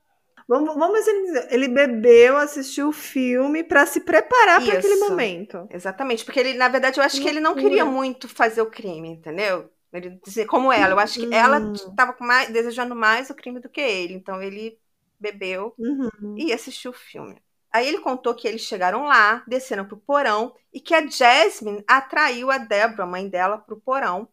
[0.48, 1.06] Vamos, vamos
[1.50, 5.70] ele bebeu, assistiu o filme para se preparar para aquele momento.
[5.70, 8.70] Exatamente, porque ele, na verdade, eu acho Que que ele não queria muito fazer o
[8.70, 9.72] crime, entendeu?
[9.92, 11.74] Ele como ela, eu acho que ela Hum.
[11.74, 14.80] estava mais, desejando mais o crime do que ele, então ele
[15.18, 16.12] bebeu Uhum.
[16.36, 17.40] e assistiu o filme.
[17.72, 22.50] Aí ele contou que eles chegaram lá, desceram pro porão e que a Jasmine atraiu
[22.50, 24.28] a Deborah, mãe dela, pro porão.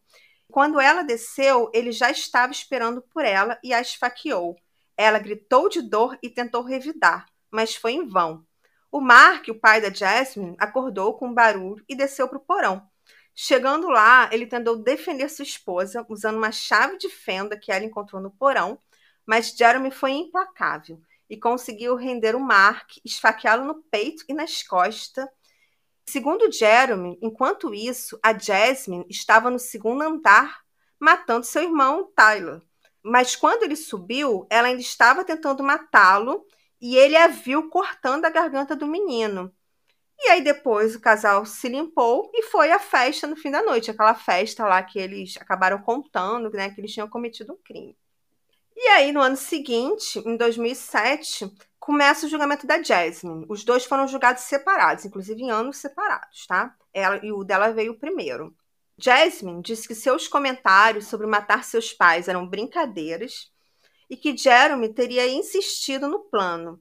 [0.50, 4.56] Quando ela desceu, ele já estava esperando por ela e a esfaqueou.
[4.96, 8.44] Ela gritou de dor e tentou revidar, mas foi em vão.
[8.90, 12.82] O Mark, o pai da Jasmine, acordou com um barulho e desceu pro porão.
[13.34, 18.20] Chegando lá, ele tentou defender sua esposa usando uma chave de fenda que ela encontrou
[18.20, 18.80] no porão,
[19.24, 25.26] mas Jeremy foi implacável e conseguiu render o Mark, esfaqueá-lo no peito e nas costas.
[26.08, 30.62] Segundo Jeremy, enquanto isso, a Jasmine estava no segundo andar
[30.98, 32.60] matando seu irmão Tyler.
[33.02, 36.44] Mas quando ele subiu, ela ainda estava tentando matá-lo
[36.80, 39.52] e ele a viu cortando a garganta do menino.
[40.20, 43.90] E aí depois o casal se limpou e foi à festa no fim da noite,
[43.90, 47.96] aquela festa lá que eles acabaram contando, né, que eles tinham cometido um crime.
[48.80, 53.44] E aí no ano seguinte, em 2007, começa o julgamento da Jasmine.
[53.48, 56.76] Os dois foram julgados separados, inclusive em anos separados, tá?
[56.94, 58.54] Ela e o dela veio primeiro.
[58.96, 63.50] Jasmine disse que seus comentários sobre matar seus pais eram brincadeiras
[64.08, 66.80] e que Jeremy teria insistido no plano.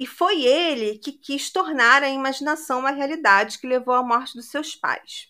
[0.00, 4.50] E foi ele que quis tornar a imaginação uma realidade que levou à morte dos
[4.50, 5.28] seus pais.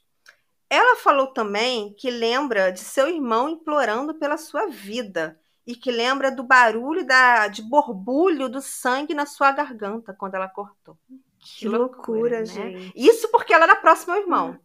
[0.71, 6.31] Ela falou também que lembra de seu irmão implorando pela sua vida e que lembra
[6.31, 10.99] do barulho da, de borbulho do sangue na sua garganta quando ela cortou.
[11.39, 12.47] Que loucura, né?
[12.47, 12.93] gente.
[12.95, 14.61] Isso porque ela era próxima ao irmão.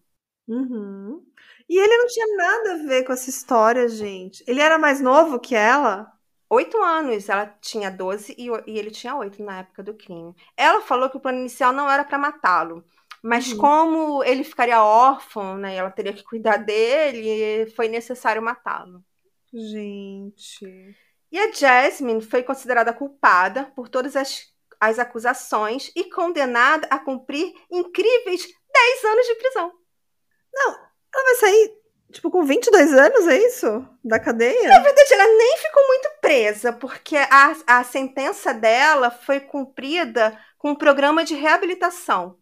[0.48, 1.26] Uhum.
[1.68, 4.44] E ele não tinha nada a ver com essa história, gente.
[4.48, 6.12] Ele era mais novo que ela?
[6.50, 10.34] Oito anos, ela tinha 12 e, e ele tinha oito na época do crime.
[10.56, 12.86] Ela falou que o plano inicial não era para matá-lo,
[13.22, 13.58] mas Uhum.
[13.58, 19.04] como ele ficaria órfão, né, e ela teria que cuidar dele, foi necessário matá-lo.
[19.56, 20.98] Gente.
[21.32, 27.54] E a Jasmine foi considerada culpada por todas as, as acusações e condenada a cumprir
[27.72, 29.72] incríveis 10 anos de prisão.
[31.14, 31.74] Ela vai sair,
[32.12, 33.88] tipo, com 22 anos, é isso?
[34.04, 34.68] Da cadeia?
[34.68, 40.72] Na verdade, ela nem ficou muito presa, porque a, a sentença dela foi cumprida com
[40.72, 42.38] um programa de reabilitação.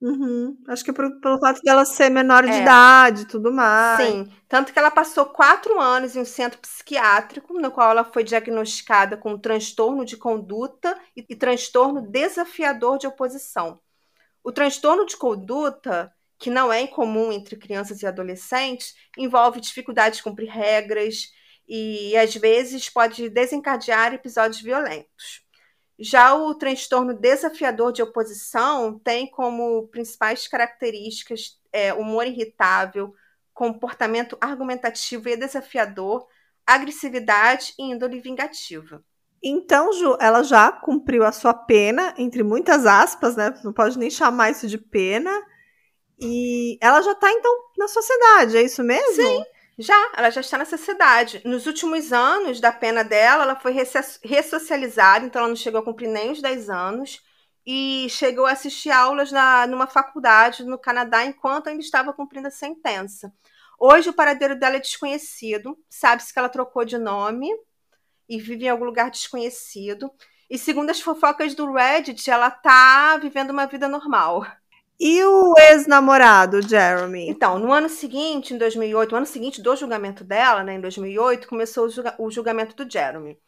[0.00, 0.56] Uhum.
[0.66, 2.62] Acho que por- pelo fato dela ser menor de É.
[2.62, 4.08] idade e tudo mais.
[4.08, 8.24] Sim, tanto que ela passou quatro anos em um centro psiquiátrico, no qual ela foi
[8.24, 13.78] diagnosticada com transtorno de conduta e, e transtorno desafiador de oposição.
[14.42, 20.22] O transtorno de conduta, que não é incomum entre crianças e adolescentes, envolve dificuldade de
[20.22, 21.30] cumprir regras
[21.68, 25.42] e, às vezes, pode desencadear episódios violentos.
[26.00, 33.14] Já o transtorno desafiador de oposição tem como principais características é, humor irritável,
[33.52, 36.26] comportamento argumentativo e desafiador,
[36.66, 39.04] agressividade e índole vingativa.
[39.42, 43.54] Então, Ju, ela já cumpriu a sua pena, entre muitas aspas, né?
[43.62, 45.30] Não pode nem chamar isso de pena.
[46.18, 49.22] E ela já tá, então, na sociedade, é isso mesmo?
[49.22, 49.44] Sim.
[49.80, 51.40] Já, ela já está na sociedade.
[51.42, 56.06] Nos últimos anos da pena dela, ela foi ressocializada, então ela não chegou a cumprir
[56.06, 57.22] nem os 10 anos.
[57.66, 62.50] E chegou a assistir aulas na, numa faculdade no Canadá enquanto ainda estava cumprindo a
[62.50, 63.32] sentença.
[63.78, 67.48] Hoje o paradeiro dela é desconhecido, sabe-se que ela trocou de nome
[68.28, 70.12] e vive em algum lugar desconhecido.
[70.50, 74.44] E segundo as fofocas do Reddit, ela tá vivendo uma vida normal.
[75.00, 77.28] E o ex-namorado, Jeremy?
[77.28, 81.48] Então, no ano seguinte, em 2008, no ano seguinte do julgamento dela, né, em 2008,
[81.48, 83.38] começou o, julga- o julgamento do Jeremy.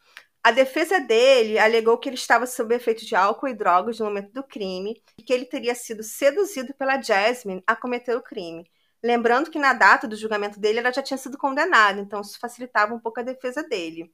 [0.44, 4.32] A defesa dele alegou que ele estava sob efeito de álcool e drogas no momento
[4.32, 8.66] do crime e que ele teria sido seduzido pela Jasmine a cometer o crime.
[9.02, 12.94] Lembrando que na data do julgamento dele ela já tinha sido condenada, então isso facilitava
[12.94, 14.12] um pouco a defesa dele.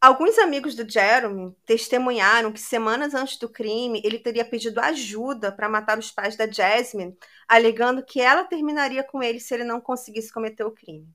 [0.00, 5.68] Alguns amigos do Jeremy testemunharam que semanas antes do crime ele teria pedido ajuda para
[5.68, 10.32] matar os pais da Jasmine, alegando que ela terminaria com ele se ele não conseguisse
[10.32, 11.06] cometer o crime.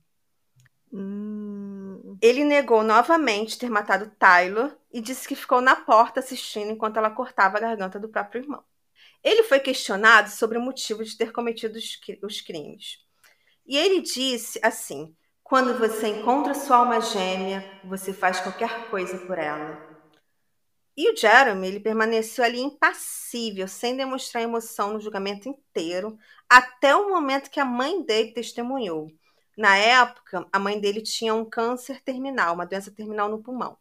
[0.92, 6.96] Hum, Ele negou novamente ter matado Tyler e disse que ficou na porta assistindo enquanto
[6.96, 8.64] ela cortava a garganta do próprio irmão.
[9.22, 13.04] Ele foi questionado sobre o motivo de ter cometido os, os crimes.
[13.66, 15.14] E ele disse assim:
[15.48, 19.80] quando você encontra sua alma gêmea, você faz qualquer coisa por ela.
[20.96, 27.10] E o Jeremy, ele permaneceu ali impassível, sem demonstrar emoção no julgamento inteiro, até o
[27.10, 29.08] momento que a mãe dele testemunhou.
[29.56, 33.78] Na época, a mãe dele tinha um câncer terminal, uma doença terminal no pulmão.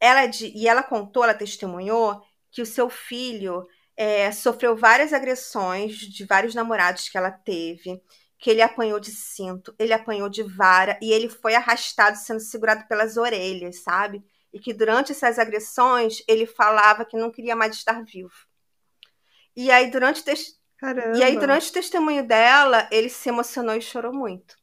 [0.00, 6.24] ela e ela contou, ela testemunhou que o seu filho é, sofreu várias agressões de
[6.24, 8.02] vários namorados que ela teve,
[8.42, 12.88] que ele apanhou de cinto, ele apanhou de vara e ele foi arrastado sendo segurado
[12.88, 14.20] pelas orelhas, sabe?
[14.52, 18.34] E que durante essas agressões ele falava que não queria mais estar vivo.
[19.54, 20.24] E aí durante
[20.76, 21.16] Caramba.
[21.16, 24.56] e aí durante o testemunho dela, ele se emocionou e chorou muito.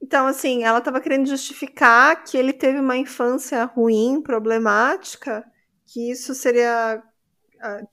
[0.00, 5.44] Então, assim, ela estava querendo justificar que ele teve uma infância ruim, problemática,
[5.84, 7.02] que isso seria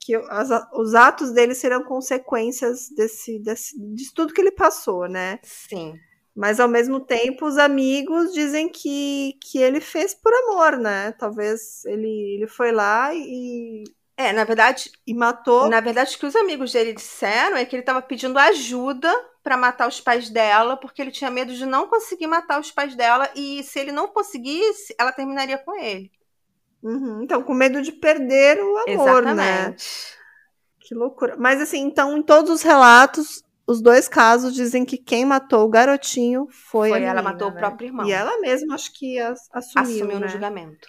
[0.00, 5.38] que as, os atos dele serão consequências desse, desse, de tudo que ele passou, né?
[5.42, 5.98] Sim.
[6.34, 11.12] Mas ao mesmo tempo, os amigos dizem que, que ele fez por amor, né?
[11.12, 13.84] Talvez ele, ele foi lá e.
[14.16, 14.90] É, na verdade.
[15.06, 15.68] E matou.
[15.68, 19.12] Na verdade, o que os amigos dele disseram é que ele estava pedindo ajuda
[19.44, 22.96] para matar os pais dela, porque ele tinha medo de não conseguir matar os pais
[22.96, 26.10] dela e se ele não conseguisse, ela terminaria com ele.
[26.84, 29.34] Uhum, então, com medo de perder o amor, Exatamente.
[29.36, 29.74] né?
[30.80, 31.34] Que loucura.
[31.38, 35.70] Mas assim, então, em todos os relatos, os dois casos dizem que quem matou o
[35.70, 37.58] garotinho foi, Foi a ela menina, matou o né?
[37.58, 38.06] próprio irmão.
[38.06, 40.26] E ela mesma, acho que as- assumiu, Assumiu né?
[40.26, 40.88] no julgamento.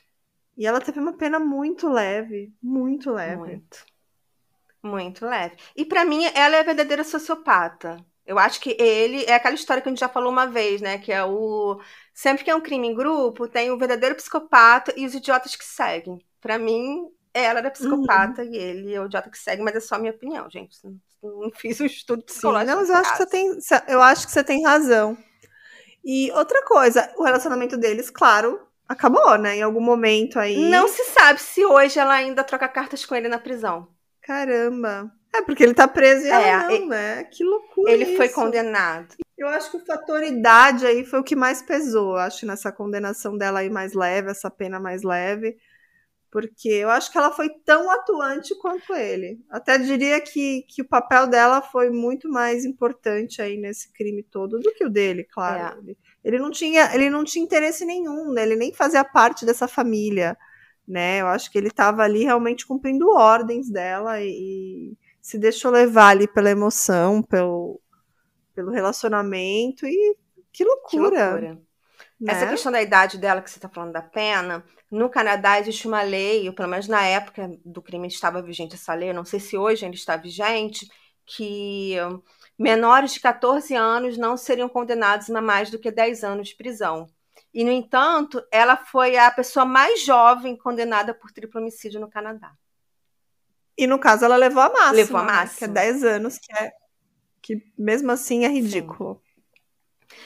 [0.57, 3.37] E ela teve uma pena muito leve, muito leve.
[3.37, 3.85] Muito.
[4.83, 5.55] Muito leve.
[5.75, 7.97] E pra mim, ela é a verdadeira sociopata.
[8.25, 10.97] Eu acho que ele é aquela história que a gente já falou uma vez, né?
[10.97, 11.79] Que é o.
[12.15, 15.65] Sempre que é um crime em grupo, tem o verdadeiro psicopata e os idiotas que
[15.65, 16.17] seguem.
[16.39, 19.95] Pra mim, ela era psicopata e ele é o idiota que segue, mas é só
[19.95, 20.77] a minha opinião, gente.
[21.21, 22.71] Não fiz um estudo Sim, psicológico.
[22.71, 25.17] não, mas eu acho, que você tem, eu acho que você tem razão.
[26.05, 29.57] E outra coisa, o relacionamento deles, claro, acabou, né?
[29.57, 30.55] Em algum momento aí.
[30.69, 33.89] Não se sabe se hoje ela ainda troca cartas com ele na prisão.
[34.21, 35.11] Caramba.
[35.33, 37.23] É, porque ele tá preso e ela É, não, e- né?
[37.25, 37.91] Que loucura.
[37.91, 38.35] Ele foi isso.
[38.35, 39.15] condenado.
[39.37, 42.11] Eu acho que o fator idade aí foi o que mais pesou.
[42.11, 45.57] Eu acho nessa condenação dela aí mais leve, essa pena mais leve.
[46.31, 49.39] Porque eu acho que ela foi tão atuante quanto ele.
[49.49, 54.59] Até diria que, que o papel dela foi muito mais importante aí nesse crime todo
[54.59, 55.89] do que o dele, claro.
[55.89, 55.95] É.
[56.23, 58.43] Ele, não tinha, ele não tinha interesse nenhum, né?
[58.43, 60.37] Ele nem fazia parte dessa família,
[60.87, 61.21] né?
[61.21, 66.09] Eu acho que ele estava ali realmente cumprindo ordens dela e, e se deixou levar
[66.09, 67.79] ali pela emoção, pelo,
[68.55, 70.15] pelo relacionamento e
[70.51, 71.31] que Que loucura.
[71.31, 71.61] loucura.
[72.19, 72.33] né?
[72.33, 76.01] Essa questão da idade dela, que você está falando da pena, no Canadá existe uma
[76.01, 79.57] lei, ou pelo menos na época do crime estava vigente essa lei, não sei se
[79.57, 80.89] hoje ainda está vigente,
[81.25, 81.95] que
[82.57, 87.07] menores de 14 anos não seriam condenados a mais do que 10 anos de prisão.
[87.53, 92.51] E, no entanto, ela foi a pessoa mais jovem condenada por triplo homicídio no Canadá.
[93.77, 94.91] E no caso ela levou a máxima.
[94.93, 95.31] Levou a né?
[95.33, 95.57] máxima.
[95.59, 96.71] Que é 10 anos, que é
[97.45, 99.21] que mesmo assim é ridículo.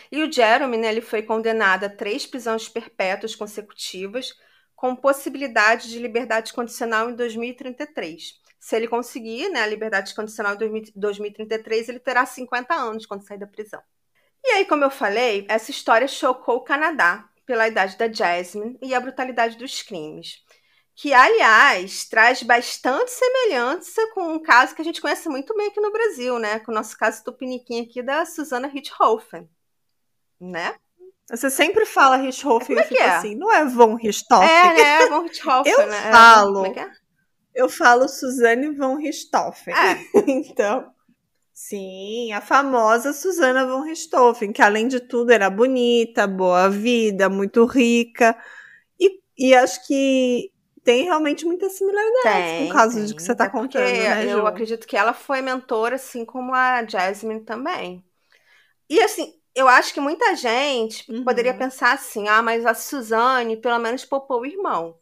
[0.09, 4.33] E o Jeremy, né, ele foi condenado a três prisões perpétuas consecutivas,
[4.73, 8.39] com possibilidade de liberdade condicional em 2033.
[8.57, 13.27] Se ele conseguir né, a liberdade condicional em 2000 2033, ele terá 50 anos quando
[13.27, 13.81] sair da prisão.
[14.41, 18.93] E aí, como eu falei, essa história chocou o Canadá pela idade da Jasmine e
[18.93, 20.41] a brutalidade dos crimes.
[21.01, 25.79] Que, aliás, traz bastante semelhança com um caso que a gente conhece muito bem aqui
[25.79, 26.59] no Brasil, né?
[26.59, 29.49] Com o nosso caso tupiniquim aqui da Susana Richthofen
[30.39, 30.75] né?
[31.29, 33.15] Você sempre fala Richthofen e é eu que fico é?
[33.15, 34.49] assim, não é von Richthofen?
[34.49, 35.05] É, né?
[35.07, 36.11] Von Richthofen, Eu né?
[36.11, 36.63] falo.
[36.63, 36.91] Como é é?
[37.53, 39.73] Eu falo Suzane von Richthofen.
[39.73, 39.99] É.
[40.27, 40.91] então,
[41.53, 47.65] sim, a famosa Susana von Richthofen, que além de tudo era bonita, boa vida, muito
[47.65, 48.35] rica.
[48.99, 50.51] E, e acho que
[50.89, 53.05] tem realmente muita similaridade Tem, com o caso tem.
[53.05, 54.41] de que você tá É contando, né, Eu Ju?
[54.47, 58.03] acredito que ela foi mentora, assim como a Jasmine também.
[58.89, 61.23] E assim, eu acho que muita gente Uhum.
[61.23, 64.99] poderia pensar assim: ah, mas a Suzane pelo menos poupou o irmão.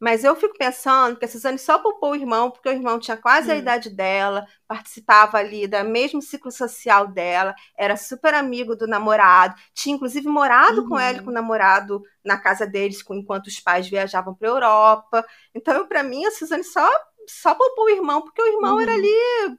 [0.00, 3.16] Mas eu fico pensando que a Suzane só poupou o irmão porque o irmão tinha
[3.16, 3.58] quase a Hum.
[3.58, 9.94] idade dela, participava ali do mesmo ciclo social dela, era super amigo do namorado, tinha
[9.96, 11.00] inclusive morado com Uhum.
[11.00, 15.24] ela e com o namorado na casa deles com- enquanto os pais viajavam para Europa.
[15.54, 16.88] Então, para mim, a Suzane só,
[17.26, 18.94] só poupou o irmão porque o irmão era Uhum.
[18.94, 19.58] ali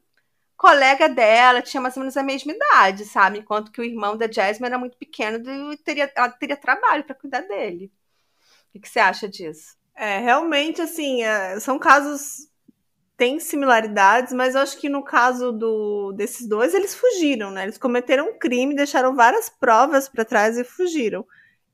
[0.58, 3.40] colega dela, tinha mais ou menos a mesma idade, sabe?
[3.40, 5.40] Enquanto que o irmão da Jasmine era muito pequeno
[5.74, 7.92] e teria, ela teria trabalho para cuidar dele.
[8.70, 9.78] O que, que você acha disso?
[10.00, 12.48] É, realmente, assim, é, são casos.
[13.18, 17.64] Tem similaridades, mas eu acho que no caso do, desses dois, eles fugiram, né?
[17.64, 21.26] Eles cometeram um crime, deixaram várias provas pra trás e fugiram.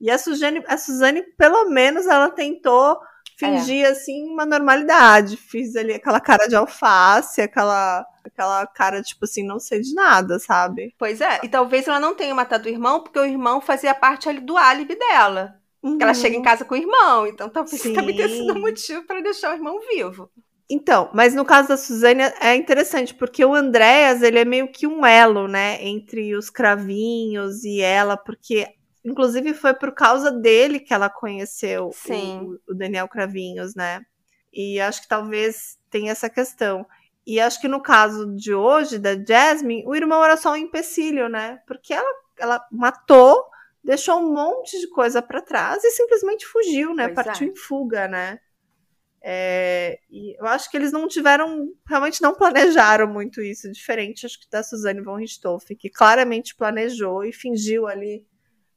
[0.02, 3.00] E a Suzane, a Suzane, pelo menos, ela tentou
[3.38, 5.38] fingir, assim, uma normalidade.
[5.38, 10.40] Fiz ali aquela cara de alface, aquela, aquela cara, tipo assim, não sei de nada,
[10.40, 10.96] sabe?
[10.98, 14.28] Pois é, e talvez ela não tenha matado o irmão porque o irmão fazia parte
[14.28, 15.62] ali do álibi dela.
[15.86, 16.00] Uhum.
[16.02, 17.94] Ela chega em casa com o irmão, então talvez Sim.
[17.94, 20.32] também tenha sido um motivo para deixar o irmão vivo.
[20.68, 24.88] Então, mas no caso da Suzane é interessante, porque o Andréas, ele é meio que
[24.88, 28.68] um elo, né, entre os cravinhos e ela, porque
[29.06, 34.02] inclusive foi por causa dele que ela conheceu o, o Daniel Cravinhos, né?
[34.52, 36.84] E acho que talvez tenha essa questão.
[37.28, 41.30] E acho que no caso de hoje, da Jasmine, o irmão era só um empecilho,
[41.30, 41.60] né?
[41.68, 43.44] Porque ela, ela matou,
[43.86, 47.08] deixou um monte de coisa para trás e simplesmente fugiu, né?
[47.08, 47.52] Pois Partiu é.
[47.52, 48.40] em fuga, né?
[49.28, 54.40] É, e eu acho que eles não tiveram, realmente não planejaram muito isso, diferente acho
[54.40, 58.26] que da Suzane von Richthofen, que claramente planejou e fingiu ali,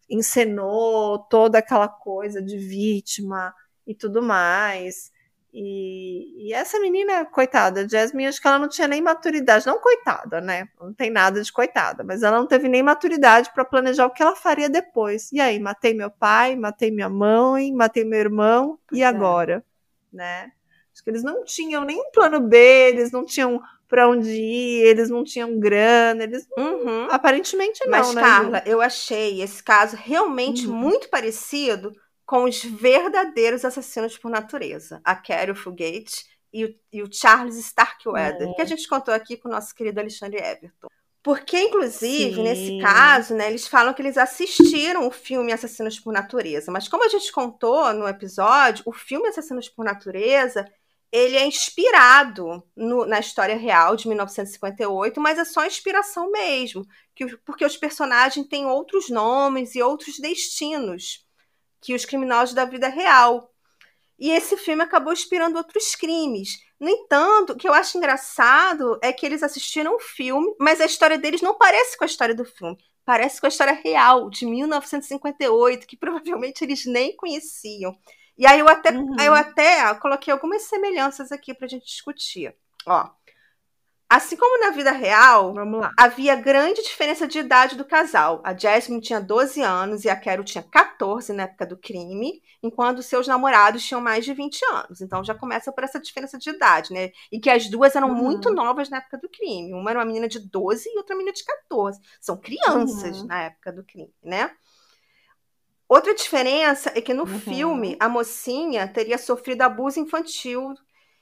[0.09, 3.55] encenou toda aquela coisa de vítima
[3.87, 5.11] e tudo mais.
[5.53, 10.41] E, e essa menina, coitada, Jasmine, acho que ela não tinha nem maturidade, não coitada,
[10.41, 10.69] né?
[10.81, 14.23] Não tem nada de coitada, mas ela não teve nem maturidade para planejar o que
[14.23, 15.33] ela faria depois.
[15.33, 19.07] E aí, matei meu pai, matei minha mãe, matei meu irmão, e é.
[19.07, 19.65] agora?
[20.13, 20.53] Né?
[20.93, 22.57] Acho que eles não tinham nenhum plano B,
[22.91, 27.09] eles não tinham para onde ir, eles não tinham grana, eles Uhum.
[27.11, 28.21] aparentemente não, Mas, né?
[28.21, 30.75] Carla, eu achei esse caso realmente Uhum.
[30.75, 31.93] muito parecido
[32.29, 35.01] com os verdadeiros assassinos por natureza.
[35.03, 38.55] A Carol Fugate e o, e o Charles Starkweather, Uhum.
[38.55, 40.89] que a gente contou aqui com o nosso querido Alexandre Everton.
[41.22, 42.43] Porque, inclusive, Sim.
[42.43, 46.70] nesse caso, né, eles falam que eles assistiram o filme Assassinos por Natureza.
[46.70, 50.66] Mas como a gente contou no episódio, o filme Assassinos por Natureza,
[51.11, 56.85] ele é inspirado no- na história real de 1958, mas é só inspiração mesmo.
[57.14, 61.26] que- porque os personagens têm outros nomes e outros destinos
[61.81, 63.51] que os criminosos da vida real.
[64.18, 66.59] E esse filme acabou inspirando outros crimes.
[66.81, 70.87] No entanto, o que eu acho engraçado é que eles assistiram o filme, mas a
[70.87, 72.76] história deles não parece com a história do filme.
[73.05, 77.97] Parece com a história real, de 1958, que provavelmente eles nem conheciam.
[78.37, 79.16] E aí eu até, Uhum.
[79.20, 82.55] eu até coloquei algumas semelhanças aqui pra gente discutir.
[82.87, 83.09] Ó,
[84.09, 85.53] assim como na vida real,
[85.97, 88.41] havia grande diferença de idade do casal.
[88.45, 93.03] A Jasmine tinha 12 anos e a Carol tinha 14 na época do crime, enquanto
[93.03, 95.01] seus namorados tinham mais de 20 anos.
[95.01, 97.11] Então já começa por essa diferença de idade, né?
[97.31, 98.15] E que as duas eram Uhum.
[98.15, 99.75] muito novas na época do crime.
[99.75, 102.01] Uma era uma menina de 12 e outra menina de 14.
[102.21, 103.27] São crianças Uhum.
[103.27, 104.51] na época do crime, né?
[105.89, 107.29] Outra diferença é que no Uhum.
[107.29, 110.75] filme a mocinha teria sofrido abuso infantil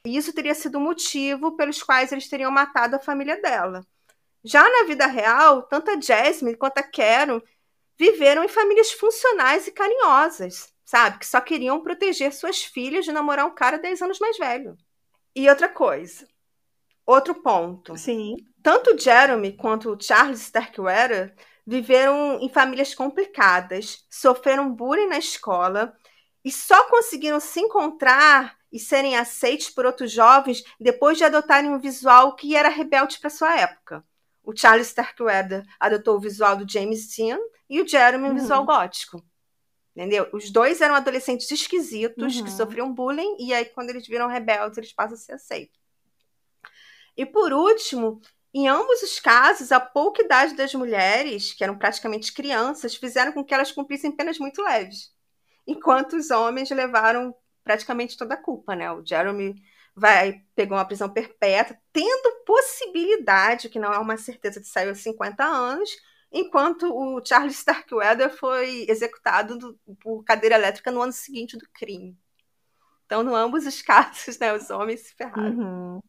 [0.07, 3.85] e isso teria sido o motivo pelos quais eles teriam matado a família dela.
[4.45, 7.43] Já na vida real, tanto a Jasmine quanto a Karen
[7.99, 11.19] viveram em famílias funcionais e carinhosas, sabe?
[11.19, 14.77] Que só queriam proteger suas filhas de namorar um cara 10 anos mais velho.
[15.35, 16.29] E outra coisa,
[17.05, 17.97] outro ponto.
[17.97, 18.37] Sim.
[18.63, 21.35] Tanto o Jeremy quanto o Charles Starkweather
[21.67, 25.93] viveram em famílias complicadas, sofreram bullying na escola
[26.45, 31.79] e só conseguiram se encontrar e serem aceitos por outros jovens depois de adotarem um
[31.79, 34.05] visual que era rebelde para sua época.
[34.45, 38.35] O Charles Starkweather adotou o visual do James Dean e o Jeremy um Uhum.
[38.35, 39.25] visual gótico.
[39.97, 40.29] Entendeu?
[40.33, 42.45] Os dois eram adolescentes esquisitos Uhum.
[42.45, 45.79] que sofriam bullying e aí quando eles viram rebeldes, eles passam a ser aceitos.
[47.17, 48.21] E por último,
[48.53, 53.45] em ambos os casos, a pouca idade das mulheres, que eram praticamente crianças, fizeram com
[53.45, 55.13] que elas cumprissem penas muito leves,
[55.67, 57.35] enquanto os homens levaram
[57.67, 58.93] praticamente toda a culpa, né?
[58.93, 59.57] O Jeremy
[59.97, 65.01] vai pegou uma prisão perpétua, tendo possibilidade, que não é uma certeza de sair aos
[65.01, 65.91] 50 anos,
[66.33, 72.19] enquanto o Charles Starkweather foi executado do- por cadeira elétrica no ano seguinte do crime.
[73.07, 75.59] Então, em ambos os casos, né, os homens se ferraram.
[75.59, 76.01] Uhum.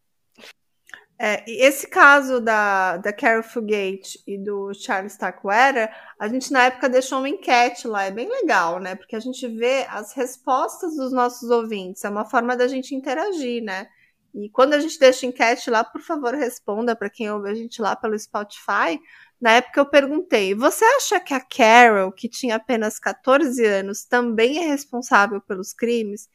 [1.20, 6.88] É, esse caso da, da Carol Fugate e do Charles Starkweather, a gente na época
[6.88, 8.96] deixou uma enquete lá, é bem legal, né?
[8.96, 13.64] Porque a gente vê as respostas dos nossos ouvintes, é uma forma da gente interagir,
[13.64, 13.88] né?
[14.36, 17.82] E quando a gente deixa enquete lá, por favor, responda para quem ouve a gente
[17.82, 19.00] lá pelo Spotify.
[19.42, 24.60] Na época eu perguntei: você acha que a Carol, que tinha apenas 14 anos, também
[24.60, 26.30] é responsável pelos crimes?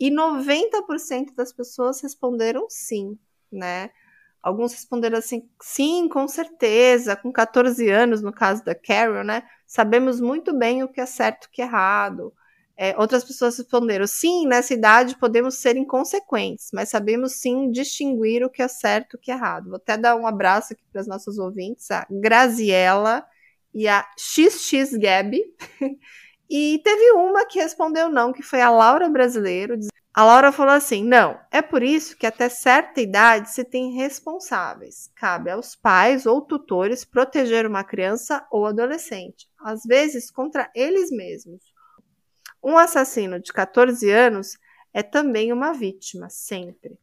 [0.00, 3.18] E 90% das pessoas responderam sim,
[3.52, 3.90] né?
[4.44, 9.42] Alguns responderam assim, sim, com certeza, com 14 anos, no caso da Carol, né?
[9.66, 12.30] Sabemos muito bem o que é certo e o que é errado.
[12.76, 18.50] É, outras pessoas responderam, sim, nessa idade podemos ser inconsequentes, mas sabemos sim distinguir o
[18.50, 19.70] que é certo e o que é errado.
[19.70, 23.24] Vou até dar um abraço aqui para as nossas ouvintes, a Graziella
[23.72, 25.42] e a XX Gabi.
[26.50, 29.78] e teve uma que respondeu não, que foi a Laura Brasileiro,
[30.14, 35.10] a Laura falou assim: não, é por isso que até certa idade se tem responsáveis.
[35.16, 41.62] Cabe aos pais ou tutores proteger uma criança ou adolescente, às vezes contra eles mesmos.
[42.62, 44.56] um assassino de 14 anos
[44.92, 46.96] é também uma vítima, sempre.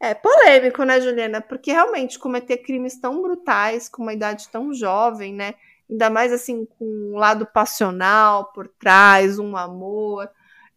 [0.00, 1.40] É polêmico, né, Juliana?
[1.40, 5.54] Porque realmente cometer crimes tão brutais com uma idade tão jovem, né?
[5.88, 10.28] Ainda mais assim com um lado passional por trás, um amor.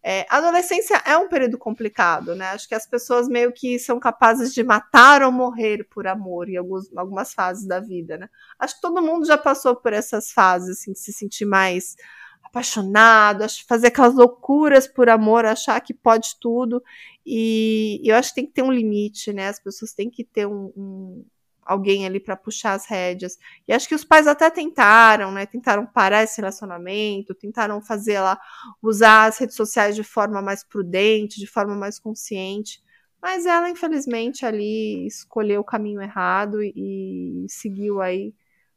[0.02, 2.50] É, adolescência é um período complicado, né?
[2.50, 6.56] Acho que as pessoas meio que são capazes de matar ou morrer por amor em
[6.56, 8.28] alguns, algumas fases da vida, né?
[8.58, 11.96] Acho que todo mundo já passou por essas fases, assim, de se sentir mais
[12.44, 16.82] apaixonado, fazer aquelas loucuras por amor, achar que pode tudo.
[17.26, 19.48] E eu acho que tem que ter um limite, né?
[19.48, 21.24] As pessoas têm que ter um, um
[21.68, 23.38] alguém ali para puxar as rédeas.
[23.68, 25.44] E acho que os pais até tentaram, né?
[25.44, 28.40] Tentaram parar esse relacionamento, tentaram fazer lá,
[28.82, 32.82] usar as redes sociais de forma mais prudente, de forma mais consciente.
[33.20, 38.34] Mas ela, infelizmente, ali escolheu o caminho errado e seguiu aí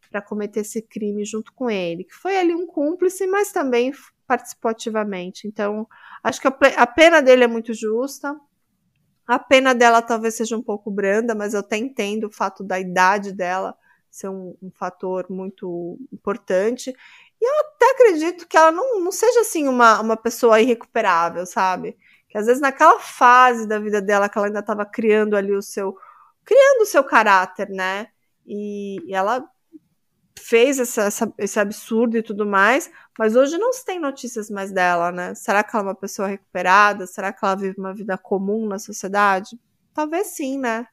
[0.10, 3.94] para cometer esse crime junto com ele, que foi ali um cúmplice, mas também
[4.28, 5.48] participou ativamente.
[5.48, 5.88] Então,
[6.22, 8.36] acho que a pena dele é muito justa.
[9.28, 12.80] A pena dela talvez seja um pouco branda, mas eu até entendo o fato da
[12.80, 13.76] idade dela
[14.10, 16.94] ser um, um fator muito importante.
[17.42, 21.98] E eu até acredito que ela não, não seja assim uma, uma pessoa irrecuperável, sabe?
[22.30, 25.62] Que às vezes naquela fase da vida dela que ela ainda estava criando ali o
[25.62, 25.98] seu.
[26.46, 28.08] criando o seu caráter, né?
[28.46, 29.44] E, e ela
[30.40, 34.72] fez essa, essa, esse absurdo e tudo mais, mas hoje não se tem notícias mais
[34.72, 35.36] dela, né?
[35.36, 37.06] Será que ela é uma pessoa recuperada?
[37.06, 39.60] Será que ela vive uma vida comum na sociedade?
[39.94, 40.88] Talvez sim, né?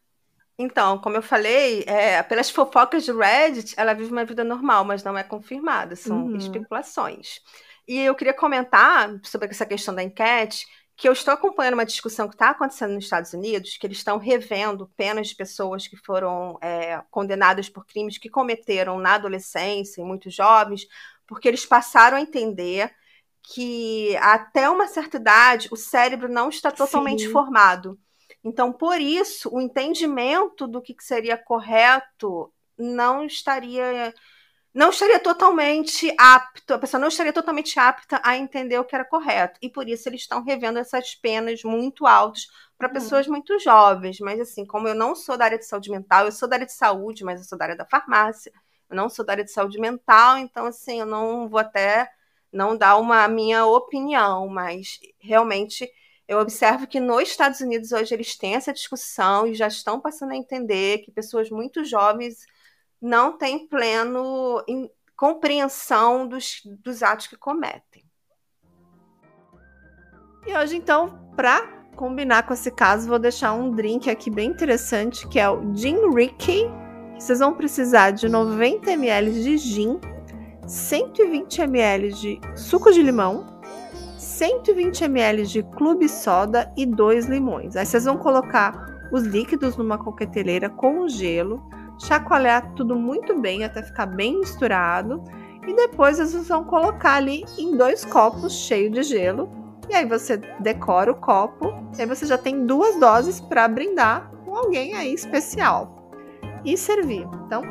[0.59, 5.05] Então, como eu falei, é, pelas fofocas de Reddit, ela vive uma vida normal, mas
[5.05, 6.37] não é confirmada, são uhum.
[6.37, 7.41] especulações.
[7.87, 10.67] E eu queria comentar sobre essa questão da enquete,
[10.99, 14.19] que eu estou acompanhando uma discussão que está acontecendo nos Estados Unidos, que eles estão
[14.19, 20.29] revendo penas de pessoas que foram é, condenadas por crimes que cometeram na adolescência, muito
[20.29, 20.89] jovens,
[21.25, 22.93] porque eles passaram a entender
[23.45, 27.33] que até uma certa idade o cérebro não está totalmente Sim.
[27.33, 27.97] formado.
[28.43, 34.13] Então, por isso, o entendimento do que seria correto não estaria
[34.75, 39.05] não estaria totalmente apto, a pessoa não estaria totalmente apta a entender o que era
[39.05, 39.59] correto.
[39.63, 42.47] E por isso eles estão revendo essas penas muito altas
[42.77, 42.95] para uhum.
[42.95, 44.21] pessoas muito jovens.
[44.21, 46.67] Mas assim, como eu não sou da área de saúde mental, eu sou da área
[46.67, 48.53] de saúde, mas eu sou da área da farmácia.
[48.89, 52.11] Eu não sou da área de saúde mental, então assim, eu não vou até
[52.53, 55.91] não dar uma minha opinião, mas realmente
[56.27, 60.33] eu observo que nos Estados Unidos hoje eles têm essa discussão e já estão passando
[60.33, 62.47] a entender que pessoas muito jovens
[63.01, 64.63] não tem pleno
[65.17, 68.05] compreensão dos, dos atos que cometem.
[70.47, 71.61] E hoje, então, para
[71.97, 76.15] combinar com esse caso, vou deixar um drink aqui bem interessante, que é o Gin
[76.15, 76.65] Ricky.
[77.19, 80.01] Vocês vão precisar de 90 ml de gin,
[80.65, 83.61] 120 ml de suco de limão,
[84.17, 87.75] 120 ml de clube soda e dois limões.
[87.75, 91.69] Aí vocês vão colocar os líquidos numa coqueteleira com gelo,
[91.99, 95.23] chacoalhar tudo muito bem até ficar bem misturado.
[95.67, 99.49] E depois vocês vão colocar ali em dois copos cheios de gelo.
[99.89, 101.75] E aí você decora o copo.
[101.97, 106.13] E aí você já tem duas doses para brindar com alguém aí especial.
[106.65, 107.27] E servir.
[107.47, 107.63] Então,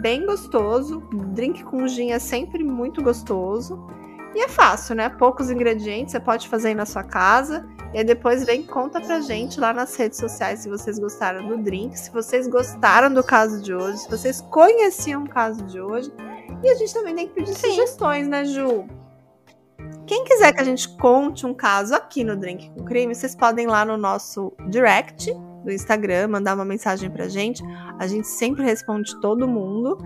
[0.00, 1.00] bem gostoso.
[1.34, 3.86] Drink com gin é sempre muito gostoso.
[4.34, 5.08] E é fácil, né?
[5.08, 7.64] Poucos ingredientes, você pode fazer aí na sua casa.
[7.92, 11.56] E aí depois vem conta pra gente lá nas redes sociais se vocês gostaram do
[11.58, 16.12] drink, se vocês gostaram do caso de hoje, se vocês conheciam o caso de hoje.
[16.62, 17.70] E a gente também tem que pedir Sim.
[17.70, 18.84] sugestões, né, Ju?
[20.06, 23.66] Quem quiser que a gente conte um caso aqui no Drink com Crime, vocês podem
[23.66, 25.32] ir lá no nosso direct
[25.64, 27.62] do Instagram, mandar uma mensagem pra gente.
[27.98, 29.98] A gente sempre responde todo mundo.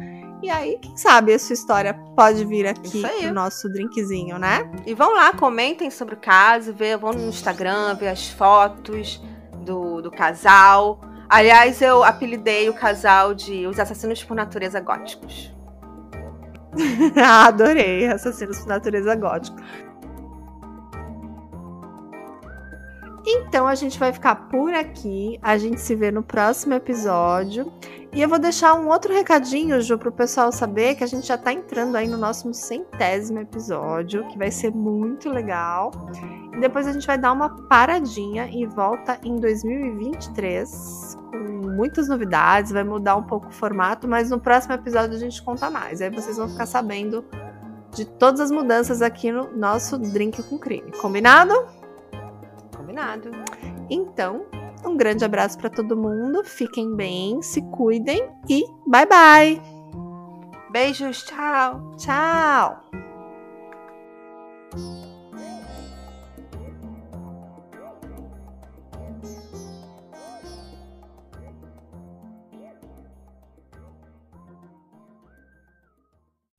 [0.43, 4.71] E aí, quem sabe a sua história pode vir aqui no nosso drinkzinho, né?
[4.87, 9.21] E vão lá, comentem sobre o caso, vê, vão no Instagram, ver as fotos
[9.65, 11.01] do, do casal.
[11.29, 15.53] Aliás, eu apelidei o casal de Os Assassinos por Natureza Góticos.
[17.17, 19.63] Adorei, Assassinos por Natureza Góticos.
[23.31, 25.39] Então a gente vai ficar por aqui.
[25.43, 27.71] A gente se vê no próximo episódio.
[28.11, 31.27] E eu vou deixar um outro recadinho, Ju, para o pessoal saber que a gente
[31.27, 35.91] já está entrando aí no nosso centésimo episódio, que vai ser muito legal.
[36.55, 42.73] E depois a gente vai dar uma paradinha e volta em 2023 com muitas novidades,
[42.73, 46.01] vai mudar um pouco o formato, mas no próximo episódio a gente conta mais.
[46.01, 47.23] Aí vocês vão ficar sabendo
[47.95, 50.93] de todas as mudanças aqui no nosso Drink com Crime.
[50.93, 51.78] Combinado?
[52.99, 53.31] Combinado.
[53.89, 54.45] Então,
[54.85, 56.43] um grande abraço para todo mundo.
[56.45, 59.63] Fiquem bem, se cuidem e bye bye.
[60.71, 61.97] Beijos, tchau.
[61.97, 62.85] Tchau.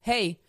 [0.02, 0.49] Hey